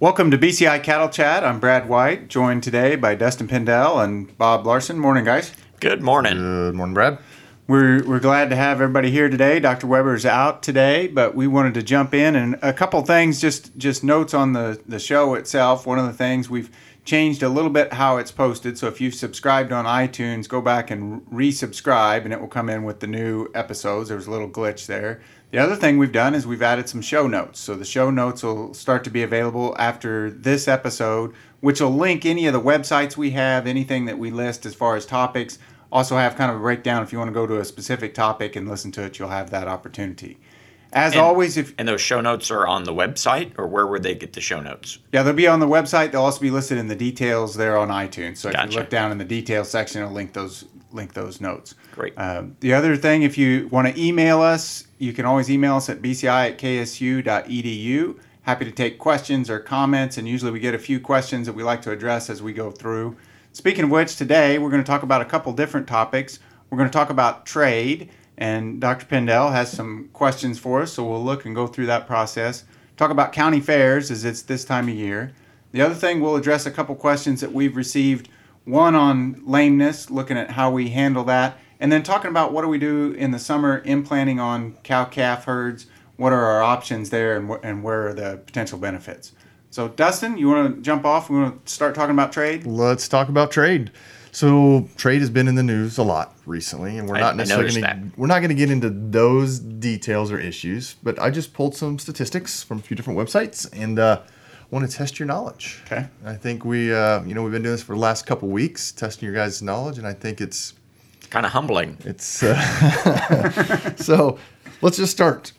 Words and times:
Welcome 0.00 0.30
to 0.30 0.38
BCI 0.38 0.84
Cattle 0.84 1.08
Chat. 1.08 1.42
I'm 1.42 1.58
Brad 1.58 1.88
White, 1.88 2.28
joined 2.28 2.62
today 2.62 2.94
by 2.94 3.16
Dustin 3.16 3.48
Pendell 3.48 4.00
and 4.04 4.38
Bob 4.38 4.64
Larson. 4.64 4.96
Morning, 4.96 5.24
guys. 5.24 5.50
Good 5.80 6.02
morning. 6.02 6.34
Good 6.34 6.76
morning, 6.76 6.94
Brad. 6.94 7.18
We're, 7.66 8.04
we're 8.06 8.20
glad 8.20 8.48
to 8.50 8.54
have 8.54 8.80
everybody 8.80 9.10
here 9.10 9.28
today. 9.28 9.58
Dr. 9.58 9.88
Weaber's 9.88 10.24
out 10.24 10.62
today, 10.62 11.08
but 11.08 11.34
we 11.34 11.48
wanted 11.48 11.74
to 11.74 11.82
jump 11.82 12.14
in 12.14 12.36
and 12.36 12.60
a 12.62 12.72
couple 12.72 13.02
things, 13.02 13.40
just 13.40 13.76
just 13.76 14.04
notes 14.04 14.34
on 14.34 14.52
the, 14.52 14.80
the 14.86 15.00
show 15.00 15.34
itself. 15.34 15.84
One 15.84 15.98
of 15.98 16.06
the 16.06 16.12
things 16.12 16.48
we've 16.48 16.70
changed 17.08 17.42
a 17.42 17.48
little 17.48 17.70
bit 17.70 17.94
how 17.94 18.18
it's 18.18 18.30
posted. 18.30 18.76
So 18.76 18.86
if 18.86 19.00
you've 19.00 19.14
subscribed 19.14 19.72
on 19.72 19.86
iTunes, 19.86 20.46
go 20.46 20.60
back 20.60 20.90
and 20.90 21.24
resubscribe 21.26 22.24
and 22.24 22.34
it 22.34 22.40
will 22.40 22.48
come 22.48 22.68
in 22.68 22.84
with 22.84 23.00
the 23.00 23.06
new 23.06 23.48
episodes. 23.54 24.08
There 24.08 24.16
was 24.16 24.26
a 24.26 24.30
little 24.30 24.48
glitch 24.48 24.86
there. 24.86 25.22
The 25.50 25.56
other 25.56 25.74
thing 25.74 25.96
we've 25.96 26.12
done 26.12 26.34
is 26.34 26.46
we've 26.46 26.60
added 26.60 26.86
some 26.86 27.00
show 27.00 27.26
notes. 27.26 27.60
So 27.60 27.74
the 27.74 27.84
show 27.86 28.10
notes 28.10 28.42
will 28.42 28.74
start 28.74 29.04
to 29.04 29.10
be 29.10 29.22
available 29.22 29.74
after 29.78 30.30
this 30.30 30.68
episode, 30.68 31.34
which 31.60 31.80
will 31.80 31.94
link 31.94 32.26
any 32.26 32.46
of 32.46 32.52
the 32.52 32.60
websites 32.60 33.16
we 33.16 33.30
have, 33.30 33.66
anything 33.66 34.04
that 34.04 34.18
we 34.18 34.30
list 34.30 34.66
as 34.66 34.74
far 34.74 34.94
as 34.94 35.06
topics. 35.06 35.58
Also 35.90 36.18
have 36.18 36.36
kind 36.36 36.50
of 36.50 36.58
a 36.58 36.60
breakdown 36.60 37.02
if 37.02 37.10
you 37.10 37.18
want 37.18 37.30
to 37.30 37.34
go 37.34 37.46
to 37.46 37.58
a 37.58 37.64
specific 37.64 38.12
topic 38.12 38.54
and 38.54 38.68
listen 38.68 38.92
to 38.92 39.02
it, 39.02 39.18
you'll 39.18 39.30
have 39.30 39.48
that 39.48 39.66
opportunity. 39.66 40.38
As 40.92 41.12
And- 41.12 41.20
always, 41.20 41.56
if 41.56 41.74
And 41.78 41.86
those 41.86 42.00
show 42.00 42.20
notes 42.20 42.50
are 42.50 42.66
on 42.66 42.84
the 42.84 42.94
website, 42.94 43.52
or 43.58 43.66
where 43.66 43.86
would 43.86 44.02
they 44.02 44.14
get 44.14 44.32
the 44.32 44.40
show 44.40 44.60
notes? 44.60 44.98
yeah, 45.12 45.22
they'll 45.22 45.34
be 45.34 45.46
on 45.46 45.60
the 45.60 45.68
website. 45.68 46.12
They'll 46.12 46.22
also 46.22 46.40
be 46.40 46.50
listed 46.50 46.78
in 46.78 46.88
the 46.88 46.94
details 46.96 47.56
there 47.56 47.76
on 47.76 47.88
iTunes. 47.88 48.38
So 48.38 48.48
if 48.48 48.70
you 48.70 48.78
look 48.78 48.88
down 48.90 49.12
in 49.12 49.18
the 49.18 49.24
details 49.24 49.70
section, 49.70 50.00
it'll 50.02 50.14
link 50.14 50.32
those 50.32 50.64
link 50.90 51.12
those 51.12 51.38
notes. 51.38 51.74
Great. 51.94 52.14
Um, 52.16 52.56
the 52.60 52.72
other 52.72 52.96
thing, 52.96 53.22
if 53.22 53.36
you 53.36 53.68
want 53.70 53.94
to 53.94 54.02
email 54.02 54.40
us, 54.40 54.84
you 54.98 55.12
can 55.12 55.26
always 55.26 55.50
email 55.50 55.76
us 55.76 55.90
at 55.90 56.00
bci 56.00 56.24
at 56.26 56.56
ksu.edu. 56.58 58.16
Happy 58.42 58.64
to 58.64 58.70
take 58.70 58.98
questions 58.98 59.50
or 59.50 59.58
comments, 59.58 60.16
and 60.16 60.26
usually 60.26 60.50
we 60.50 60.60
get 60.60 60.74
a 60.74 60.78
few 60.78 60.98
questions 60.98 61.46
that 61.46 61.52
we 61.52 61.62
like 61.62 61.82
to 61.82 61.90
address 61.90 62.30
as 62.30 62.42
we 62.42 62.54
go 62.54 62.70
through. 62.70 63.14
Speaking 63.52 63.84
of 63.84 63.90
which, 63.90 64.16
today 64.16 64.58
we're 64.58 64.70
going 64.70 64.82
to 64.82 64.86
talk 64.86 65.02
about 65.02 65.20
a 65.20 65.26
couple 65.26 65.52
different 65.52 65.86
topics. 65.86 66.38
We're 66.70 66.78
going 66.78 66.88
to 66.88 66.92
talk 66.92 67.10
about 67.10 67.44
trade, 67.44 68.08
and 68.38 68.80
Dr. 68.80 69.04
Pendell 69.06 69.52
has 69.52 69.70
some 69.70 70.08
questions 70.12 70.60
for 70.60 70.80
us, 70.80 70.92
so 70.92 71.04
we'll 71.04 71.22
look 71.22 71.44
and 71.44 71.56
go 71.56 71.66
through 71.66 71.86
that 71.86 72.06
process. 72.06 72.64
Talk 72.96 73.10
about 73.10 73.32
county 73.32 73.60
fairs 73.60 74.12
as 74.12 74.24
it's 74.24 74.42
this 74.42 74.64
time 74.64 74.88
of 74.88 74.94
year. 74.94 75.32
The 75.72 75.82
other 75.82 75.94
thing, 75.94 76.20
we'll 76.20 76.36
address 76.36 76.64
a 76.64 76.70
couple 76.70 76.94
questions 76.94 77.40
that 77.40 77.52
we've 77.52 77.76
received. 77.76 78.28
One 78.64 78.94
on 78.94 79.42
lameness, 79.44 80.08
looking 80.08 80.38
at 80.38 80.52
how 80.52 80.70
we 80.70 80.90
handle 80.90 81.24
that, 81.24 81.58
and 81.80 81.90
then 81.90 82.04
talking 82.04 82.30
about 82.30 82.52
what 82.52 82.62
do 82.62 82.68
we 82.68 82.78
do 82.78 83.12
in 83.12 83.32
the 83.32 83.38
summer 83.40 83.82
implanting 83.84 84.38
on 84.38 84.74
cow 84.84 85.04
calf 85.04 85.44
herds. 85.44 85.86
What 86.16 86.32
are 86.32 86.44
our 86.44 86.62
options 86.62 87.10
there, 87.10 87.36
and, 87.36 87.50
wh- 87.50 87.64
and 87.64 87.82
where 87.82 88.08
are 88.08 88.14
the 88.14 88.40
potential 88.46 88.78
benefits? 88.78 89.32
So, 89.70 89.88
Dustin, 89.88 90.38
you 90.38 90.48
want 90.48 90.76
to 90.76 90.82
jump 90.82 91.04
off? 91.04 91.28
We 91.28 91.38
want 91.38 91.66
to 91.66 91.72
start 91.72 91.94
talking 91.94 92.14
about 92.14 92.32
trade. 92.32 92.66
Let's 92.66 93.08
talk 93.08 93.28
about 93.28 93.50
trade. 93.50 93.90
So 94.32 94.88
trade 94.96 95.20
has 95.20 95.30
been 95.30 95.48
in 95.48 95.54
the 95.54 95.62
news 95.62 95.98
a 95.98 96.02
lot 96.02 96.34
recently, 96.46 96.98
and 96.98 97.08
we're 97.08 97.18
not 97.18 97.34
I 97.34 97.36
necessarily 97.38 97.80
gonna, 97.80 98.10
we're 98.16 98.26
not 98.26 98.38
going 98.40 98.50
to 98.50 98.54
get 98.54 98.70
into 98.70 98.90
those 98.90 99.58
details 99.58 100.30
or 100.30 100.38
issues. 100.38 100.96
But 101.02 101.18
I 101.18 101.30
just 101.30 101.52
pulled 101.54 101.74
some 101.74 101.98
statistics 101.98 102.62
from 102.62 102.78
a 102.78 102.82
few 102.82 102.96
different 102.96 103.18
websites 103.18 103.68
and 103.72 103.98
uh, 103.98 104.22
want 104.70 104.88
to 104.88 104.96
test 104.96 105.18
your 105.18 105.26
knowledge. 105.26 105.82
Okay. 105.86 106.08
I 106.24 106.34
think 106.34 106.64
we, 106.64 106.92
uh, 106.92 107.22
you 107.24 107.34
know, 107.34 107.42
we've 107.42 107.52
been 107.52 107.62
doing 107.62 107.74
this 107.74 107.82
for 107.82 107.94
the 107.94 108.00
last 108.00 108.26
couple 108.26 108.48
weeks, 108.48 108.92
testing 108.92 109.26
your 109.26 109.34
guys' 109.34 109.62
knowledge, 109.62 109.98
and 109.98 110.06
I 110.06 110.12
think 110.12 110.40
it's 110.40 110.74
Kind 111.30 111.44
of 111.44 111.52
humbling. 111.52 111.98
It's 112.04 112.42
uh, 112.42 113.94
so. 113.96 114.38
Let's 114.80 114.96
just 114.96 115.12
start. 115.12 115.52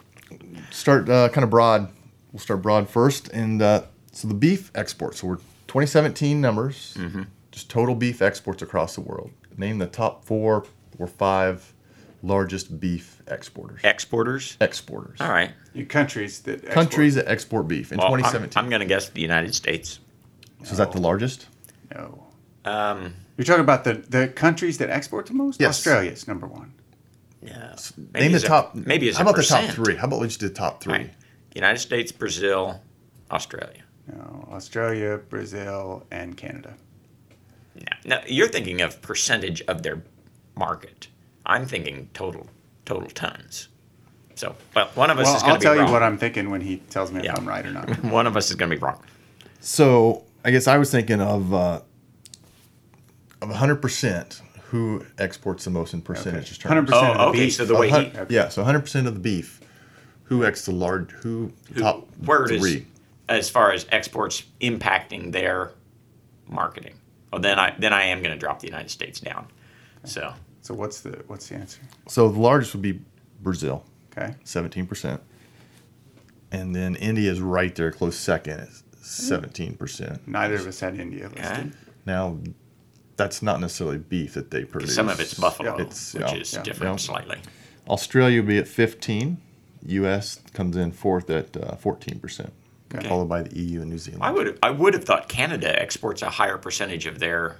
Start 0.71 1.09
uh, 1.09 1.29
kind 1.29 1.43
of 1.43 1.49
broad. 1.49 1.89
We'll 2.31 2.39
start 2.39 2.61
broad 2.61 2.89
first, 2.89 3.27
and 3.29 3.61
uh, 3.61 3.83
so 4.11 4.27
the 4.27 4.33
beef 4.33 4.71
exports. 4.73 5.19
So 5.19 5.27
we're 5.27 5.35
2017 5.67 6.39
numbers. 6.39 6.97
Just 7.51 7.69
total 7.69 7.95
beef 7.95 8.21
exports 8.21 8.61
across 8.61 8.95
the 8.95 9.01
world. 9.01 9.31
Name 9.57 9.77
the 9.79 9.87
top 9.87 10.23
four 10.25 10.65
or 10.97 11.07
five 11.07 11.73
largest 12.21 12.79
beef 12.79 13.21
exporters. 13.27 13.81
Exporters. 13.83 14.57
Exporters. 14.61 15.19
All 15.21 15.29
right. 15.29 15.51
You 15.73 15.85
countries 15.85 16.41
that 16.41 16.55
export. 16.65 16.73
Countries 16.73 17.15
that 17.15 17.27
export 17.27 17.67
beef 17.67 17.91
in 17.91 17.97
Well, 17.97 18.07
I'm- 18.07 18.17
2017. 18.19 18.63
I'm, 18.63 18.69
going 18.69 18.81
to 18.81 18.85
guess 18.85 19.09
the 19.09 19.21
United 19.21 19.55
States. 19.55 19.99
so 20.63 20.71
is 20.71 20.77
that 20.77 20.91
the 20.91 20.99
largest? 21.01 21.47
No. 21.95 22.25
Um, 22.65 23.15
You're 23.37 23.45
talking 23.45 23.61
about 23.63 23.83
the, 23.85 23.93
the 23.93 24.27
countries 24.27 24.77
that 24.79 24.89
export 24.89 25.25
the 25.27 25.33
most? 25.33 25.59
Yes. 25.61 25.69
Australia 25.69 26.11
is 26.11 26.27
number 26.27 26.45
one. 26.45 26.73
yeah. 27.41 27.75
Name 28.13 28.31
the 28.31 28.35
as 28.35 28.43
a- 28.43 28.47
top. 28.47 28.75
maybe 28.75 29.07
as 29.09 29.15
How 29.15 29.21
a 29.21 29.29
about 29.29 29.37
the 29.37 29.43
top 29.43 29.63
three? 29.71 29.95
How 29.95 30.05
about 30.07 30.19
we 30.19 30.27
just 30.27 30.39
do 30.41 30.49
the 30.49 30.53
top 30.53 30.81
three? 30.83 30.93
Right. 30.93 31.13
United 31.55 31.79
States, 31.79 32.11
Brazil, 32.11 32.81
Australia. 33.31 33.83
No, 34.11 34.47
Australia, 34.51 35.17
Brazil, 35.29 36.05
and 36.11 36.35
Canada. 36.35 36.75
Now, 37.79 37.97
now 38.05 38.21
you're 38.27 38.47
thinking 38.47 38.81
of 38.81 39.01
percentage 39.01 39.61
of 39.63 39.83
their 39.83 40.01
market. 40.55 41.07
I'm 41.45 41.65
thinking 41.65 42.09
total 42.13 42.47
total 42.85 43.09
tons. 43.09 43.67
So, 44.35 44.55
well, 44.75 44.87
one 44.95 45.09
of 45.09 45.19
us 45.19 45.25
Well, 45.25 45.35
is 45.35 45.43
going 45.43 45.53
to 45.55 45.59
be 45.59 45.65
wrong. 45.65 45.71
I'll 45.71 45.75
tell 45.75 45.77
wrong. 45.83 45.87
you 45.87 45.93
what 45.93 46.03
I'm 46.03 46.17
thinking 46.17 46.49
when 46.49 46.61
he 46.61 46.77
tells 46.77 47.11
me 47.11 47.23
Yeah. 47.23 47.33
if 47.33 47.39
I'm 47.39 47.47
right 47.47 47.65
or 47.65 47.71
not. 47.71 48.03
one 48.05 48.25
of 48.25 48.37
us 48.37 48.49
is 48.49 48.55
going 48.55 48.69
to 48.71 48.75
be 48.77 48.81
wrong. 48.81 49.01
So 49.59 50.23
I 50.45 50.51
guess 50.51 50.67
I 50.67 50.77
was 50.77 50.89
thinking 50.91 51.19
of 51.21 51.53
uh, 51.53 51.81
of 53.41 53.49
100% 53.49 54.41
who 54.69 55.05
exports 55.17 55.63
the 55.65 55.71
most 55.71 55.93
in 55.93 56.01
percentage 56.01 56.57
terms. 56.59 56.73
100% 56.75 56.79
of 56.79 56.87
the 56.87 56.95
Oh, 57.21 57.29
okay. 57.29 57.39
beef. 57.45 57.53
So 57.55 57.65
the 57.65 57.75
way 57.75 57.89
A 57.89 57.99
he 58.03 58.09
hun- 58.09 58.27
yeah, 58.29 58.49
so 58.49 58.63
100% 58.63 59.07
of 59.07 59.13
the 59.13 59.19
beef. 59.19 59.59
Who 60.25 60.45
ex 60.45 60.65
the 60.65 60.71
large? 60.71 61.11
Who, 61.11 61.51
the 61.71 61.81
top 61.81 62.07
word 62.19 62.51
is 62.51 62.61
three? 62.61 62.85
as 63.27 63.49
far 63.49 63.71
as 63.71 63.87
exports 63.91 64.43
impacting 64.61 65.31
their 65.31 65.71
marketing. 66.47 66.93
Oh, 67.31 67.39
then 67.39 67.59
I 67.59 67.75
then 67.77 67.93
I 67.93 68.03
am 68.05 68.19
going 68.23 68.33
to 68.33 68.39
drop 68.39 68.59
the 68.59 68.67
United 68.67 68.89
States 68.89 69.19
down. 69.19 69.47
So 70.03 70.33
So 70.61 70.73
what's 70.73 71.01
the 71.01 71.23
what's 71.27 71.47
the 71.49 71.55
answer? 71.55 71.81
So 72.07 72.29
the 72.29 72.39
largest 72.39 72.73
would 72.73 72.81
be 72.81 72.99
Brazil, 73.41 73.83
Okay. 74.17 74.35
17%, 74.43 75.19
and 76.51 76.75
then 76.75 76.95
India 76.95 77.31
is 77.31 77.39
right 77.39 77.73
there, 77.75 77.91
close 77.91 78.17
second, 78.17 78.67
17%. 79.01 80.27
Neither 80.27 80.55
of 80.55 80.67
us 80.67 80.79
had 80.79 80.99
India 80.99 81.27
okay. 81.27 81.41
listed. 81.41 81.73
Now, 82.05 82.37
that's 83.17 83.41
not 83.41 83.59
necessarily 83.61 83.97
beef 83.97 84.33
that 84.33 84.51
they 84.51 84.65
produce. 84.65 84.95
some 84.95 85.09
of 85.09 85.19
it's 85.19 85.33
buffalo, 85.35 85.77
It's, 85.77 86.13
which 86.13 86.21
yeah, 86.23 86.35
is 86.35 86.53
yeah, 86.53 86.63
different 86.63 86.93
yeah. 86.99 87.05
slightly. 87.05 87.37
Australia 87.87 88.39
would 88.41 88.47
be 88.47 88.57
at 88.57 88.67
15. 88.67 89.37
U.S. 89.85 90.41
comes 90.53 90.75
in 90.75 90.91
fourth 90.91 91.29
at 91.29 91.55
uh, 91.55 91.75
14%, 91.75 92.49
Okay. 92.95 93.07
followed 93.07 93.29
by 93.29 93.43
the 93.43 93.55
EU 93.59 93.81
and 93.81 93.89
New 93.91 93.97
Zealand. 93.99 94.23
I 94.23 94.31
would 94.31 94.57
I 94.63 94.71
would 94.71 94.93
have 94.95 95.03
thought 95.03 95.29
Canada 95.29 95.79
exports 95.79 96.21
a 96.23 96.29
higher 96.29 96.57
percentage 96.57 97.05
of 97.05 97.19
their 97.19 97.57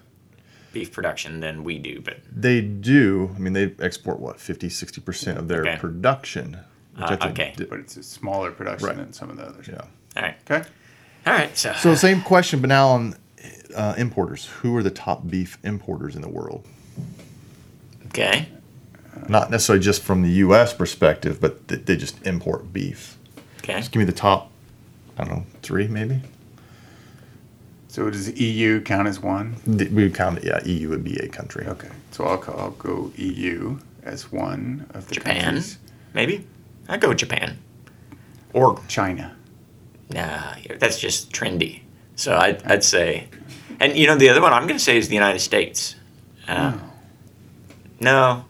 beef 0.74 0.92
production 0.92 1.40
than 1.40 1.64
we 1.64 1.78
do, 1.80 2.02
but 2.02 2.18
They 2.36 2.62
do. 2.62 3.32
I 3.36 3.40
mean, 3.40 3.54
they 3.54 3.74
export 3.80 4.20
what 4.20 4.40
50, 4.40 4.70
60 4.70 5.02
percent 5.02 5.38
of 5.38 5.48
their 5.48 5.62
Okay. 5.62 5.78
production. 5.78 6.58
Uh, 6.98 7.16
okay. 7.22 7.54
di- 7.56 7.66
But 7.66 7.80
it's 7.80 7.96
a 7.98 8.04
smaller 8.04 8.52
production 8.52 8.88
Right. 8.88 8.98
than 8.98 9.14
some 9.14 9.30
of 9.30 9.38
the 9.38 9.44
others. 9.44 9.68
yeah. 9.68 9.82
all 10.18 10.24
right, 10.24 10.36
Okay. 10.50 10.68
all 11.28 11.34
right. 11.34 11.56
So, 11.58 11.74
So 11.74 11.94
same 11.96 12.22
question, 12.22 12.60
but 12.60 12.68
now 12.68 12.88
on 12.90 13.16
uh, 13.76 13.94
importers. 13.98 14.48
Who 14.62 14.76
are 14.76 14.84
the 14.84 14.90
top 14.90 15.28
beef 15.30 15.58
importers 15.64 16.16
in 16.16 16.22
the 16.24 16.28
world? 16.30 16.66
okay, 18.08 18.48
Not 19.28 19.52
necessarily 19.52 19.84
just 19.84 20.02
from 20.02 20.22
the 20.24 20.30
U.S. 20.46 20.74
perspective, 20.74 21.40
but 21.40 21.68
th- 21.68 21.86
they 21.86 21.96
just 21.96 22.26
import 22.26 22.74
beef. 22.74 23.18
okay. 23.60 23.78
Just 23.78 23.92
give 23.92 24.00
me 24.00 24.06
the 24.06 24.12
top. 24.12 24.49
I 25.20 25.26
don't 25.26 25.36
know, 25.40 25.46
three 25.62 25.88
maybe. 25.88 26.22
So 27.90 28.10
does 28.10 28.30
EU 28.40 28.82
count 28.82 29.08
as 29.08 29.20
one? 29.20 29.56
We 29.66 30.04
would 30.04 30.14
count 30.16 30.38
it. 30.38 30.44
Yeah, 30.46 30.64
EU 30.64 30.90
would 30.90 31.04
be 31.04 31.18
a 31.18 31.28
country. 31.28 31.66
Okay. 31.68 31.90
So 32.12 32.24
I'll, 32.26 32.38
call, 32.38 32.60
I'll 32.60 32.72
go 32.72 33.12
EU 33.18 33.80
as 34.04 34.32
one 34.32 34.86
of 34.94 35.08
the 35.10 35.16
Japan, 35.16 35.42
countries. 35.44 35.78
maybe. 36.14 36.48
I 36.88 36.98
go 36.98 37.10
with 37.10 37.18
Japan, 37.18 37.58
or 38.54 38.80
China. 38.88 39.36
Nah, 40.12 40.56
that's 40.80 41.00
just 41.00 41.32
trendy. 41.32 41.82
So 42.16 42.36
I'd, 42.36 42.64
I'd 42.64 42.84
say, 42.84 43.28
and 43.80 43.96
you 43.98 44.08
know 44.08 44.16
the 44.16 44.30
other 44.30 44.42
one 44.42 44.54
I'm 44.54 44.64
going 44.68 44.78
to 44.78 44.84
say 44.84 44.98
is 44.98 45.08
the 45.10 45.16
United 45.16 45.40
States. 45.40 45.96
Uh, 46.48 46.78
No, 48.00 48.46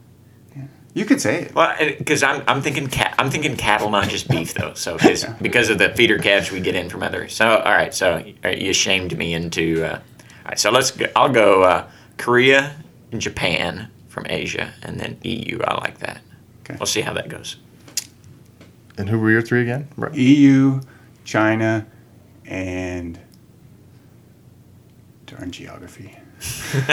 You 0.94 1.06
could 1.06 1.20
say 1.22 1.44
it. 1.44 1.56
well, 1.56 1.76
because 1.98 2.24
I'm 2.24 2.44
I'm 2.48 2.62
thinking 2.62 2.88
cat 2.88 3.09
I'm 3.20 3.30
thinking 3.30 3.58
cattle, 3.58 3.90
not 3.90 4.08
just 4.08 4.30
beef 4.30 4.54
though. 4.54 4.74
So 4.76 4.98
'cause- 4.98 5.26
because 5.42 5.70
of 5.70 5.78
the 5.78 5.90
feeder 5.90 6.20
calves 6.20 6.52
we 6.52 6.62
get 6.62 6.76
in 6.76 6.90
from 6.90 7.04
others. 7.04 7.34
So 7.36 7.58
all 7.58 7.72
right, 7.74 7.94
so 7.94 8.24
you 8.50 8.72
shamed 8.74 9.18
me 9.18 9.34
into. 9.34 9.84
Uh, 9.84 9.96
all 9.96 10.00
right, 10.46 10.60
so 10.60 10.72
let's 10.72 10.92
go, 10.92 11.06
I'll 11.16 11.30
go 11.30 11.64
uh, 11.64 11.84
Korea 12.18 12.76
and 13.12 13.20
Japan 13.20 13.90
from 14.08 14.26
Asia, 14.30 14.74
and 14.84 15.00
then 15.00 15.18
EU. 15.24 15.60
I 15.64 15.76
like 15.82 16.00
that. 16.00 16.22
Okay. 16.64 16.76
We'll 16.80 16.86
see 16.88 17.02
how 17.02 17.14
that 17.14 17.28
goes. 17.30 17.58
And 18.98 19.10
who 19.10 19.20
were 19.20 19.32
your 19.32 19.42
three 19.42 19.62
again? 19.62 19.88
Right. 19.98 20.14
EU, 20.16 20.82
China, 21.26 21.86
and 22.46 23.20
darn 25.26 25.52
geography. 25.52 26.16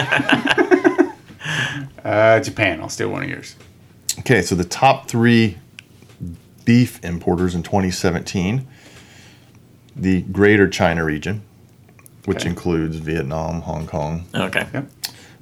uh, 2.05 2.41
Japan. 2.41 2.81
I'll 2.81 2.89
steal 2.89 3.11
one 3.11 3.23
of 3.23 3.29
yours. 3.29 3.57
Okay, 4.21 4.43
so 4.43 4.55
the 4.55 4.65
top 4.65 5.09
three 5.09 5.59
beef 6.67 7.03
importers 7.03 7.55
in 7.55 7.63
2017 7.63 8.67
the 9.99 10.21
Greater 10.21 10.69
China 10.69 11.03
region, 11.05 11.41
which 12.27 12.41
Okay. 12.41 12.51
includes 12.51 12.97
Vietnam, 12.97 13.63
Hong 13.63 13.87
Kong, 13.87 14.27
Okay. 14.35 14.67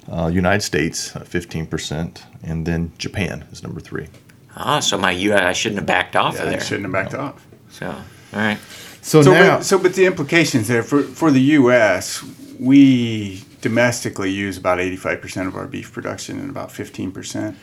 Uh, 0.09 0.27
United 0.27 0.61
States, 0.61 1.13
uh, 1.13 1.19
15%, 1.25 2.23
and 2.41 2.65
then 2.65 2.93
Japan 2.97 3.43
is 3.51 3.61
number 3.63 3.81
three. 3.81 4.07
Ah, 4.55 4.79
so 4.79 4.97
my 4.97 5.11
U. 5.11 5.33
I 5.35 5.51
shouldn't 5.51 5.79
have 5.79 5.85
backed 5.87 6.15
off 6.15 6.35
Yeah, 6.35 6.43
of 6.43 6.45
you 6.45 6.51
there. 6.57 6.65
shouldn't 6.65 6.83
have 6.85 6.93
backed 6.93 7.13
off. 7.15 7.45
So, 7.69 7.87
all 7.87 8.39
right. 8.39 8.57
So, 9.01 9.21
So, 9.23 9.33
now, 9.33 9.57
but, 9.57 9.65
so, 9.65 9.77
but 9.77 9.93
the 9.95 10.05
implications 10.05 10.69
there 10.69 10.83
for 10.83 11.01
for 11.03 11.31
the 11.31 11.41
U.S. 11.59 12.23
We 12.57 13.43
domestically 13.61 14.31
use 14.31 14.57
about 14.57 14.77
85% 14.79 15.47
of 15.47 15.55
our 15.57 15.65
beef 15.67 15.91
production 15.91 16.39
and 16.39 16.49
about 16.49 16.69
15%. 16.69 17.55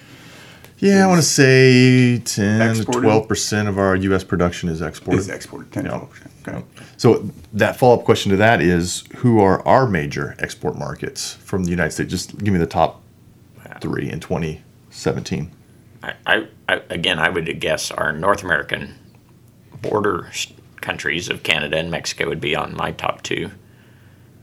Yeah, 0.82 1.05
I 1.05 1.06
want 1.06 1.20
to 1.20 1.26
say 1.26 2.19
10 2.19 2.75
to 2.75 2.82
12% 2.82 3.69
of 3.69 3.79
our 3.79 3.94
U.S. 3.94 4.25
production 4.25 4.69
is 4.69 4.82
exported. 4.82 5.20
Is 5.20 5.29
exported 5.29 5.70
10 5.70 5.84
Yeah. 5.84 5.90
12%. 5.93 6.49
Okay. 6.49 6.64
So 6.96 7.31
that 7.52 7.76
follow-up 7.76 8.05
question 8.05 8.31
to 8.31 8.37
that 8.38 8.61
is, 8.61 9.05
who 9.19 9.40
are 9.40 9.64
our 9.67 9.87
major 9.87 10.34
export 10.40 10.76
markets 10.76 11.34
from 11.34 11.62
the 11.62 11.70
United 11.70 11.93
States? 11.93 12.11
Just 12.11 12.37
give 12.38 12.52
me 12.52 12.58
the 12.58 12.67
top 12.67 13.00
three 13.81 14.11
in 14.11 14.19
2017. 14.19 15.52
I, 16.02 16.14
I, 16.26 16.49
I 16.69 16.82
again, 16.90 17.20
I 17.20 17.29
would 17.29 17.61
guess 17.61 17.93
our 17.93 18.12
North 18.12 18.43
American 18.43 18.94
border 19.81 20.32
countries 20.81 21.29
of 21.29 21.44
Canada 21.44 21.76
and 21.76 21.93
Mexico 21.93 22.29
would 22.29 22.40
be 22.40 22.56
on 22.56 22.75
my 22.76 22.90
top 22.90 23.23
two, 23.23 23.52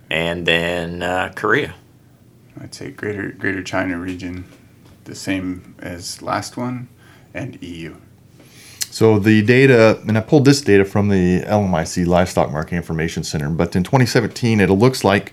and 0.10 0.46
then 0.46 1.04
uh, 1.04 1.34
Korea. 1.36 1.76
I'd 2.62 2.74
say 2.74 2.92
Greater 2.92 3.30
Greater 3.32 3.62
China 3.62 4.00
region, 4.00 4.46
the 5.06 5.16
same 5.16 5.76
as 5.80 6.22
last 6.22 6.58
one, 6.58 6.88
and 7.34 7.62
E 7.64 7.68
EU. 7.68 7.96
So 8.92 9.20
the 9.20 9.44
data, 9.44 10.02
and 10.08 10.18
I 10.18 10.22
pulled 10.22 10.46
this 10.46 10.62
data 10.62 10.84
from 10.84 11.10
the 11.10 11.42
LMIC 11.42 12.08
Livestock 12.08 12.52
Market 12.52 12.76
Information 12.76 13.24
Center, 13.24 13.50
but 13.50 13.76
in 13.76 13.84
2017, 13.84 14.60
it 14.60 14.70
looks 14.70 15.04
like 15.04 15.32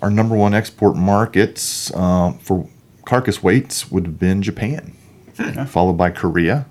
our 0.00 0.10
number 0.10 0.34
one 0.34 0.52
export 0.52 0.96
markets 0.96 1.92
uh, 1.94 2.32
for 2.40 2.68
carcass 3.04 3.42
weights 3.42 3.90
would 3.90 4.04
have 4.06 4.18
been 4.18 4.42
Japan, 4.42 4.96
followed 5.68 5.94
by 5.94 6.10
Korea, 6.10 6.66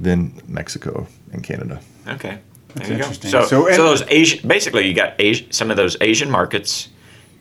then 0.00 0.40
Mexico 0.48 1.06
and 1.32 1.44
Canada. 1.44 1.80
Okay. 2.08 2.40
That's 2.74 2.88
there 2.88 2.98
you 2.98 3.04
go. 3.04 3.12
So, 3.12 3.44
So, 3.44 3.70
so, 3.70 3.82
those 3.84 4.02
Asian, 4.08 4.48
basically, 4.48 4.88
you 4.88 4.94
got 4.94 5.14
Asi- 5.20 5.46
some 5.50 5.70
of 5.70 5.76
those 5.76 5.96
Asian 6.00 6.28
markets, 6.28 6.88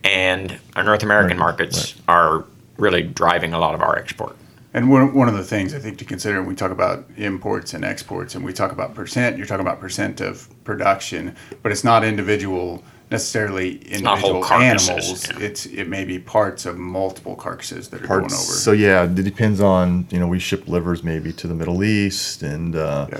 and 0.03 0.59
our 0.75 0.83
North 0.83 1.01
American 1.01 1.37
Right, 1.37 1.57
markets 1.57 1.95
are 2.07 2.45
really 2.77 3.03
driving 3.03 3.53
a 3.53 3.59
lot 3.59 3.75
of 3.75 3.81
our 3.81 3.97
export. 3.97 4.35
And 4.75 4.89
one, 4.89 5.13
one 5.13 5.27
of 5.27 5.35
the 5.35 5.43
things 5.43 5.75
I 5.75 5.79
think 5.79 5.99
to 5.99 6.05
consider 6.05 6.39
when 6.39 6.49
we 6.49 6.55
talk 6.55 6.71
about 6.71 7.05
imports 7.15 7.73
and 7.75 7.85
exports, 7.85 8.33
and 8.33 8.43
we 8.43 8.53
talk 8.53 8.71
about 8.71 8.95
percent, 8.95 9.37
you're 9.37 9.45
talking 9.45 9.65
about 9.65 9.79
percent 9.79 10.19
of 10.19 10.49
production, 10.63 11.35
but 11.61 11.71
it's 11.71 11.83
not 11.83 12.03
individual 12.03 12.83
necessarily 13.11 13.79
not 14.01 14.17
whole 14.17 14.37
individual 14.37 14.61
animals. 14.61 15.29
yeah. 15.29 15.37
It's 15.39 15.65
it 15.67 15.87
may 15.87 16.03
be 16.03 16.17
parts 16.17 16.65
of 16.65 16.77
multiple 16.79 17.35
carcasses 17.35 17.89
that 17.89 18.01
are 18.01 18.07
Parts. 18.07 18.33
going 18.33 18.33
over. 18.33 18.53
So 18.53 18.71
yeah, 18.71 19.03
it 19.03 19.13
depends 19.13 19.61
on 19.61 20.07
you 20.09 20.19
know 20.19 20.27
we 20.27 20.39
ship 20.39 20.67
livers 20.67 21.03
maybe 21.03 21.31
to 21.33 21.47
the 21.47 21.53
Middle 21.53 21.83
East 21.83 22.41
and 22.41 22.75
uh, 22.75 23.07
Yeah. 23.11 23.19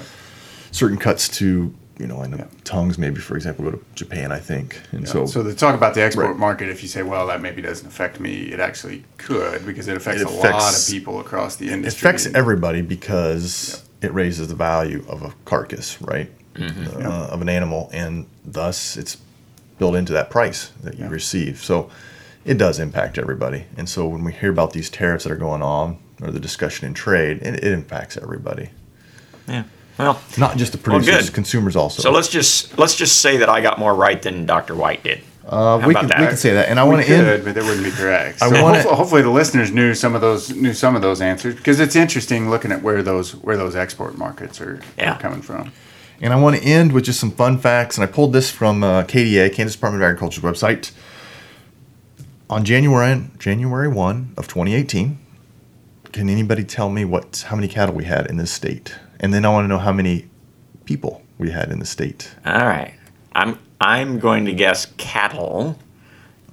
certain 0.71 0.97
cuts 0.97 1.29
to 1.37 1.71
you 1.99 2.07
know, 2.07 2.21
and 2.21 2.37
Yeah. 2.39 2.45
tongues 2.63 2.97
maybe 2.97 3.19
for 3.19 3.35
example 3.35 3.65
go 3.65 3.71
to 3.71 3.81
Japan 3.95 4.31
I 4.31 4.39
think, 4.39 4.79
and 4.91 5.07
So, 5.07 5.25
so 5.25 5.31
so 5.33 5.43
the 5.43 5.53
talk 5.53 5.75
about 5.75 5.93
the 5.93 6.01
export 6.01 6.27
Right. 6.29 6.37
market, 6.37 6.69
if 6.69 6.81
you 6.81 6.89
say, 6.89 7.03
well, 7.03 7.27
that 7.27 7.41
maybe 7.41 7.61
doesn't 7.61 7.85
affect 7.87 8.19
me, 8.19 8.51
it 8.51 8.59
actually 8.59 9.03
could 9.17 9.65
because 9.65 9.87
it 9.87 9.95
affects 9.97 10.21
It 10.21 10.27
a 10.27 10.31
lot 10.31 10.73
of 10.77 10.85
people 10.87 11.19
across 11.19 11.55
the 11.55 11.69
industry. 11.69 12.07
it 12.09 12.15
affects 12.15 12.35
everybody 12.35 12.81
because 12.81 13.83
it 14.01 14.13
raises 14.13 14.47
the 14.47 14.55
value 14.55 15.05
of 15.07 15.21
a 15.21 15.33
carcass, 15.45 15.97
right, 16.01 16.29
uh, 16.59 17.27
of 17.31 17.41
an 17.41 17.49
animal, 17.49 17.89
and 17.93 18.25
thus 18.45 18.97
it's 18.97 19.17
built 19.79 19.95
into 19.95 20.13
that 20.13 20.29
price 20.29 20.71
that 20.83 20.97
you 20.97 21.05
Yeah. 21.05 21.09
receive. 21.11 21.63
So 21.63 21.89
it 22.45 22.57
does 22.57 22.79
impact 22.79 23.17
everybody, 23.17 23.65
and 23.77 23.87
so 23.87 24.07
when 24.07 24.23
we 24.23 24.33
hear 24.33 24.49
about 24.49 24.73
these 24.73 24.89
tariffs 24.89 25.23
that 25.25 25.31
are 25.31 25.37
going 25.37 25.61
on 25.61 25.97
or 26.21 26.31
the 26.31 26.39
discussion 26.39 26.87
in 26.87 26.93
trade, 26.93 27.37
it, 27.41 27.63
it 27.63 27.71
impacts 27.71 28.17
everybody, 28.17 28.69
Yeah. 29.47 29.63
Well, 29.99 30.19
not 30.37 30.57
just 30.57 30.71
the 30.71 30.77
Well, 30.79 30.99
producers, 30.99 31.25
good. 31.29 31.35
consumers 31.35 31.75
also. 31.75 32.01
so 32.01 32.11
let's 32.11 32.27
just 32.27 32.77
let's 32.79 32.95
just 32.95 33.19
say 33.21 33.37
that 33.37 33.49
I 33.49 33.61
got 33.61 33.77
more 33.79 33.93
right 33.93 34.21
than 34.21 34.45
Dr. 34.45 34.73
White 34.75 35.03
did. 35.03 35.21
uh, 35.47 35.77
How 35.79 35.87
we 35.87 35.93
can 35.93 36.07
that? 36.07 36.19
we 36.19 36.27
can 36.27 36.37
say 36.37 36.53
that, 36.53 36.69
and 36.69 36.79
I 36.79 36.83
want 36.83 37.01
to 37.01 37.07
could, 37.07 37.25
end. 37.27 37.43
but 37.45 37.53
that 37.53 37.63
wouldn't 37.63 37.83
be 37.83 37.91
correct. 37.91 38.41
I 38.41 38.49
So 38.49 38.61
wanna- 38.63 38.77
hopefully, 38.77 38.95
hopefully 38.95 39.21
the 39.21 39.29
listeners 39.29 39.71
knew 39.71 39.93
some 39.93 40.15
of 40.15 40.21
those 40.21 40.49
knew 40.49 40.73
some 40.73 40.95
of 40.95 41.01
those 41.01 41.21
answers 41.21 41.55
because 41.55 41.79
it's 41.79 41.95
interesting 41.95 42.49
looking 42.49 42.71
at 42.71 42.81
where 42.81 43.03
those 43.03 43.33
where 43.35 43.55
those 43.57 43.75
export 43.75 44.17
markets 44.17 44.59
are, 44.61 44.79
Yeah. 44.97 45.13
are 45.13 45.19
coming 45.19 45.41
from. 45.41 45.71
And 46.21 46.31
I 46.31 46.37
want 46.37 46.55
to 46.55 46.63
end 46.63 46.91
with 46.93 47.03
just 47.03 47.19
some 47.19 47.31
fun 47.31 47.57
facts. 47.59 47.97
And 47.97 48.03
I 48.03 48.07
pulled 48.07 48.31
this 48.33 48.49
from 48.49 48.83
uh, 48.83 49.03
KDA, 49.03 49.49
Kansas 49.53 49.75
Department 49.75 50.01
of 50.03 50.07
Agriculture's 50.07 50.43
website. 50.43 50.91
On 52.49 52.63
January 52.63 53.21
January 53.39 53.87
one 53.89 54.31
of 54.37 54.47
2018, 54.47 55.17
can 56.11 56.29
anybody 56.29 56.63
tell 56.63 56.89
me 56.89 57.03
what 57.03 57.45
how 57.49 57.55
many 57.55 57.67
cattle 57.67 57.93
we 57.95 58.05
had 58.05 58.27
in 58.27 58.37
this 58.37 58.51
state? 58.51 58.95
And 59.23 59.33
then 59.33 59.45
I 59.45 59.49
want 59.49 59.63
to 59.63 59.67
know 59.69 59.79
how 59.79 59.93
many 59.93 60.29
people 60.85 61.21
we 61.39 61.49
had 61.49 61.71
in 61.71 61.79
the 61.79 61.85
state. 61.85 62.35
All 62.45 62.65
right. 62.65 62.93
I'm 63.33 63.57
I'm 63.81 64.19
going 64.19 64.45
to 64.45 64.53
guess 64.53 64.85
cattle 64.97 65.79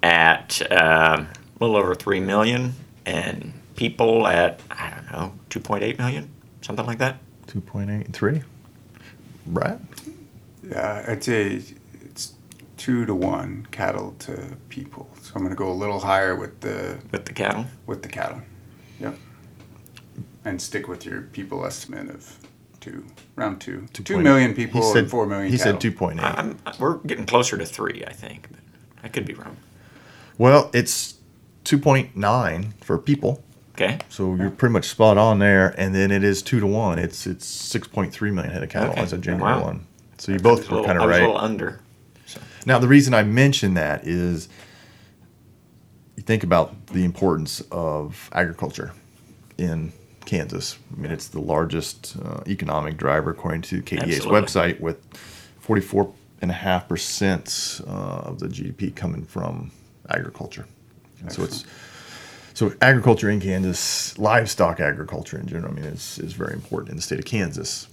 at 0.03 0.63
uh, 0.71 1.25
a 1.25 1.27
little 1.61 1.77
over 1.77 1.95
three 1.95 2.21
million, 2.21 2.75
and 3.05 3.53
people 3.77 4.27
at 4.27 4.61
I 4.71 4.91
don't 4.91 5.13
know 5.13 5.33
two 5.51 5.61
point 5.61 5.83
eight 5.83 5.99
million, 5.99 6.31
something 6.63 6.87
like 6.87 6.99
that. 6.99 7.19
2.83. 7.49 8.45
Right? 9.47 9.79
Yeah, 10.63 11.05
I'd 11.09 11.25
say 11.25 11.61
it's 12.01 12.35
two 12.77 13.05
to 13.07 13.15
one 13.15 13.67
cattle 13.73 14.15
to 14.21 14.57
people. 14.69 15.11
So 15.21 15.33
I'm 15.35 15.41
going 15.43 15.51
to 15.51 15.57
go 15.57 15.69
a 15.69 15.75
little 15.75 15.99
higher 15.99 16.37
with 16.37 16.61
the 16.61 16.99
With 17.11 17.25
the 17.25 17.33
cattle. 17.33 17.67
with 17.87 18.03
the 18.05 18.09
cattle. 18.09 18.43
Yep. 19.01 19.19
And 20.45 20.63
stick 20.63 20.87
with 20.87 21.05
your 21.05 21.23
people 21.23 21.67
estimate 21.67 22.09
of 22.11 22.39
two, 22.81 23.05
around 23.39 23.61
two. 23.61 23.87
Two 23.93 24.03
2.8. 24.03 24.23
million 24.23 24.55
people 24.55 24.81
He 24.83 24.87
said, 24.93 24.97
and 25.05 25.11
four 25.11 25.27
million 25.27 25.51
He 25.53 25.59
cattle. 25.59 25.81
said 25.81 25.93
2.8. 25.95 26.21
I'm, 26.21 26.59
we're 26.79 26.99
getting 26.99 27.27
closer 27.27 27.57
to 27.59 27.67
three, 27.67 28.05
I 28.07 28.13
think, 28.13 28.49
but 28.51 28.59
I 29.03 29.09
could 29.09 29.25
be 29.27 29.35
wrong. 29.35 29.57
well, 30.39 30.71
it's 30.73 31.15
2.9 31.65 32.73
for 32.83 32.99
people. 32.99 33.43
Okay. 33.75 33.99
So 34.09 34.35
you're 34.35 34.51
pretty 34.51 34.73
much 34.75 34.87
spot 34.89 35.17
on 35.17 35.39
there, 35.39 35.75
and 35.79 35.95
then 35.95 36.11
it 36.11 36.23
is 36.23 36.43
two 36.43 36.61
to 36.61 36.67
one. 36.67 36.99
It's 36.99 37.27
it's 37.27 37.47
six 37.47 37.89
point 37.89 38.13
three 38.13 38.31
million 38.31 38.53
head 38.53 38.63
of 38.63 38.69
cattle 38.69 38.91
Okay. 38.93 39.01
as 39.01 39.13
a 39.15 39.19
January 39.19 39.55
Wow. 39.55 39.63
one. 39.65 39.87
So 40.19 40.33
you 40.33 40.39
I 40.39 40.43
both 40.43 40.67
a 40.67 40.71
were 40.71 40.81
little- 40.81 40.85
kind 40.87 40.99
I 40.99 41.03
of 41.05 41.09
was 41.09 41.17
a 41.17 41.21
right. 41.21 41.27
little 41.27 41.41
under. 41.41 41.81
Now 42.67 42.79
the 42.79 42.89
reason 42.89 43.15
I 43.15 43.23
mention 43.23 43.73
that 43.75 44.07
is 44.07 44.51
you 46.17 46.23
think 46.23 46.43
about 46.45 46.89
the 46.89 47.05
importance 47.05 47.63
of 47.71 48.29
agriculture 48.35 48.93
in 49.57 49.93
Kansas. 50.31 50.79
I 50.97 51.01
mean, 51.01 51.11
it's 51.11 51.27
the 51.27 51.41
largest 51.41 52.17
uh, 52.25 52.41
economic 52.47 52.97
driver 52.97 53.33
according 53.33 53.63
to 53.63 53.83
KDA's 53.83 54.19
Absolutely. 54.19 54.41
website, 54.41 54.81
with 54.81 54.99
forty 55.59 55.83
four 55.83 56.15
and 56.41 56.53
a 56.53 56.55
half 56.55 56.89
percent 56.89 57.81
uh, 57.85 58.29
of 58.29 58.39
the 58.39 58.47
GDP 58.47 58.95
coming 58.95 59.25
from 59.25 59.73
agriculture. 60.09 60.67
And 61.21 61.33
so 61.33 61.43
it's 61.43 61.65
so 62.55 62.73
agriculture 62.81 63.29
in 63.29 63.41
Kansas, 63.41 64.17
livestock 64.19 64.79
agriculture 64.79 65.37
in 65.37 65.49
general, 65.49 65.73
I 65.73 65.75
mean, 65.75 65.85
is, 65.85 66.21
is 66.21 66.33
very 66.33 66.53
important 66.53 66.91
in 66.91 66.97
the 66.97 67.03
state 67.03 67.19
of 67.19 67.25
Kansas. 67.25 67.89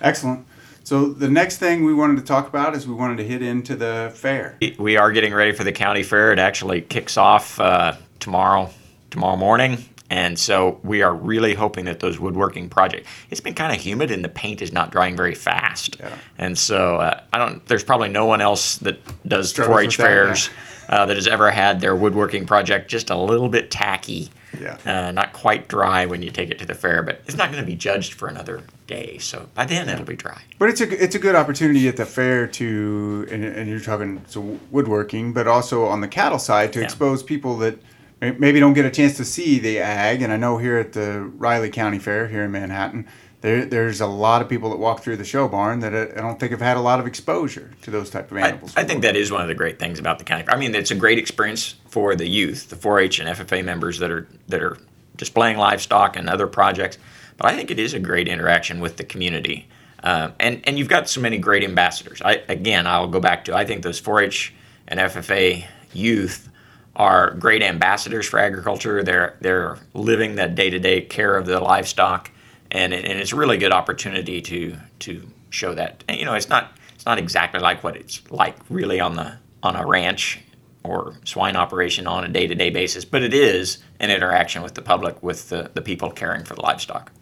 Excellent. 0.00 0.44
So 0.82 1.06
the 1.12 1.28
next 1.28 1.58
thing 1.58 1.84
we 1.84 1.94
wanted 1.94 2.16
to 2.16 2.24
talk 2.24 2.48
about 2.48 2.74
is 2.74 2.86
we 2.86 2.94
wanted 2.94 3.18
to 3.18 3.24
hit 3.24 3.42
into 3.42 3.76
the 3.76 4.12
fair. 4.14 4.58
We 4.76 4.96
are 4.96 5.12
getting 5.12 5.32
ready 5.32 5.52
for 5.52 5.62
the 5.62 5.72
county 5.72 6.02
fair. 6.02 6.32
It 6.32 6.40
actually 6.40 6.80
kicks 6.80 7.16
off 7.16 7.60
uh, 7.60 7.94
tomorrow, 8.18 8.70
tomorrow 9.10 9.36
morning, 9.36 9.84
and 10.10 10.38
so 10.38 10.80
we 10.82 11.02
are 11.02 11.14
really 11.14 11.54
hoping 11.54 11.84
that 11.86 12.00
those 12.00 12.18
woodworking 12.18 12.68
projects. 12.68 13.08
It's 13.30 13.40
been 13.40 13.54
kind 13.54 13.74
of 13.74 13.80
humid, 13.80 14.10
and 14.10 14.24
the 14.24 14.28
paint 14.28 14.62
is 14.62 14.72
not 14.72 14.90
drying 14.92 15.16
very 15.16 15.34
fast. 15.34 15.96
Yeah. 15.98 16.16
And 16.38 16.56
so 16.56 16.96
uh, 16.96 17.20
I 17.32 17.38
don't. 17.38 17.64
There's 17.66 17.84
probably 17.84 18.08
no 18.08 18.26
one 18.26 18.40
else 18.40 18.76
that 18.78 19.00
does 19.28 19.50
Struggles 19.50 19.76
4-H 19.78 19.86
with 19.86 19.96
that, 19.96 20.02
fairs 20.04 20.50
uh, 20.88 21.06
that 21.06 21.16
has 21.16 21.26
ever 21.26 21.50
had 21.50 21.80
their 21.80 21.96
woodworking 21.96 22.46
project 22.46 22.88
just 22.90 23.10
a 23.10 23.16
little 23.16 23.48
bit 23.48 23.70
tacky. 23.70 24.30
Yeah. 24.60 24.78
Uh, 24.86 25.10
not 25.12 25.34
quite 25.34 25.68
dry 25.68 26.06
when 26.06 26.22
you 26.22 26.30
take 26.30 26.50
it 26.50 26.58
to 26.60 26.64
the 26.66 26.74
fair, 26.74 27.02
but 27.02 27.20
it's 27.26 27.36
not 27.36 27.50
going 27.50 27.62
to 27.62 27.66
be 27.66 27.74
judged 27.76 28.14
for 28.14 28.26
another 28.28 28.62
day. 28.86 29.18
So 29.18 29.48
by 29.54 29.66
then 29.66 29.86
it'll 29.88 30.06
be 30.06 30.16
dry. 30.16 30.40
But 30.58 30.70
it's 30.70 30.80
a 30.80 31.02
it's 31.02 31.14
a 31.14 31.18
good 31.18 31.34
opportunity 31.34 31.88
at 31.88 31.96
the 31.98 32.06
fair 32.06 32.46
to 32.46 33.26
and, 33.30 33.44
and 33.44 33.68
you're 33.68 33.80
talking 33.80 34.22
so 34.28 34.58
woodworking, 34.70 35.32
but 35.34 35.46
also 35.46 35.84
on 35.86 36.00
the 36.00 36.08
cattle 36.08 36.38
side 36.38 36.72
to 36.74 36.78
Yeah. 36.78 36.84
expose 36.86 37.22
people 37.22 37.58
that 37.58 37.78
maybe 38.20 38.60
don't 38.60 38.74
get 38.74 38.84
a 38.84 38.90
chance 38.90 39.16
to 39.18 39.24
see 39.24 39.58
the 39.58 39.78
ag. 39.78 40.22
And 40.22 40.32
I 40.32 40.36
know 40.36 40.58
here 40.58 40.78
at 40.78 40.92
the 40.92 41.22
Riley 41.36 41.70
County 41.70 41.98
Fair 41.98 42.28
here 42.28 42.44
in 42.44 42.50
Manhattan, 42.50 43.06
there 43.42 43.64
there's 43.64 44.00
a 44.00 44.06
lot 44.06 44.42
of 44.42 44.48
people 44.48 44.70
that 44.70 44.78
walk 44.78 45.02
through 45.02 45.18
the 45.18 45.24
show 45.24 45.48
barn 45.48 45.80
that 45.80 45.94
I 45.94 46.02
I 46.18 46.22
don't 46.22 46.40
think 46.40 46.52
have 46.52 46.60
had 46.60 46.76
a 46.76 46.80
lot 46.80 46.98
of 47.00 47.06
exposure 47.06 47.70
to 47.82 47.90
those 47.90 48.10
type 48.10 48.30
of 48.30 48.38
animals. 48.38 48.72
I 48.76 48.84
think 48.84 49.02
that 49.02 49.16
is 49.16 49.30
one 49.30 49.42
of 49.42 49.48
the 49.48 49.54
great 49.54 49.78
things 49.78 49.98
about 49.98 50.18
the 50.18 50.24
county. 50.24 50.44
I 50.48 50.56
mean, 50.56 50.74
it's 50.74 50.90
a 50.90 50.94
great 50.94 51.18
experience 51.18 51.74
for 51.88 52.16
the 52.16 52.26
youth, 52.26 52.70
the 52.70 52.76
4-H 52.76 53.20
and 53.20 53.28
FFA 53.28 53.64
members 53.64 53.98
that 53.98 54.10
are 54.10 54.26
that 54.48 54.62
are 54.62 54.78
displaying 55.16 55.58
livestock 55.58 56.16
and 56.16 56.28
other 56.28 56.46
projects. 56.46 56.98
But 57.36 57.46
I 57.46 57.56
think 57.56 57.70
it 57.70 57.78
is 57.78 57.94
a 57.94 57.98
great 57.98 58.28
interaction 58.28 58.80
with 58.80 58.96
the 58.96 59.04
community. 59.04 59.68
Um, 60.02 60.32
and 60.40 60.62
and 60.64 60.78
you've 60.78 60.88
got 60.88 61.08
so 61.08 61.20
many 61.20 61.38
great 61.38 61.64
ambassadors. 61.64 62.22
I 62.22 62.42
again, 62.48 62.86
I'll 62.86 63.08
go 63.08 63.20
back 63.20 63.44
to 63.44 63.54
I 63.54 63.64
think 63.64 63.82
those 63.82 64.00
4-H 64.00 64.54
and 64.88 64.98
FFA 65.00 65.66
youth 65.92 66.48
are 66.96 67.32
great 67.32 67.62
ambassadors 67.62 68.26
for 68.26 68.38
agriculture. 68.38 69.02
They're 69.02 69.36
they're 69.40 69.78
living 69.94 70.36
that 70.36 70.54
day 70.54 70.70
to 70.70 70.78
day 70.78 71.02
care 71.02 71.36
of 71.36 71.46
the 71.46 71.60
livestock, 71.60 72.30
and 72.70 72.92
it, 72.92 73.04
and 73.04 73.20
it's 73.20 73.32
a 73.32 73.36
really 73.36 73.58
good 73.58 73.72
opportunity 73.72 74.40
to 74.42 74.76
to 75.00 75.28
show 75.50 75.74
that. 75.74 76.02
And, 76.08 76.18
you 76.18 76.24
know, 76.24 76.34
it's 76.34 76.48
not 76.48 76.72
it's 76.94 77.06
not 77.06 77.18
exactly 77.18 77.60
like 77.60 77.84
what 77.84 77.96
it's 77.96 78.22
like 78.30 78.56
really 78.68 78.98
on 78.98 79.14
the 79.14 79.38
on 79.62 79.76
a 79.76 79.86
ranch 79.86 80.40
or 80.82 81.14
swine 81.24 81.56
operation 81.56 82.06
on 82.06 82.24
a 82.24 82.28
day 82.28 82.46
to 82.46 82.54
day 82.54 82.70
basis, 82.70 83.04
but 83.04 83.22
it 83.22 83.34
is 83.34 83.78
an 84.00 84.10
interaction 84.10 84.62
with 84.62 84.74
the 84.74 84.82
public, 84.82 85.22
with 85.22 85.48
the, 85.48 85.70
the 85.74 85.82
people 85.82 86.10
caring 86.10 86.44
for 86.44 86.54
the 86.54 86.62
livestock. 86.62 87.12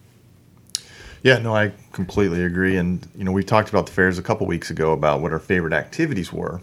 Yeah, 1.23 1.38
no, 1.38 1.57
I 1.57 1.73
completely 1.93 2.45
agree. 2.45 2.76
And 2.76 3.09
you 3.16 3.25
know, 3.25 3.33
we 3.33 3.43
talked 3.43 3.71
about 3.71 3.87
the 3.87 3.93
fairs 3.93 4.19
a 4.19 4.23
couple 4.23 4.47
weeks 4.47 4.71
ago 4.71 4.93
about 4.93 5.23
what 5.23 5.33
our 5.33 5.38
favorite 5.38 5.73
activities 5.73 6.33
were, 6.33 6.61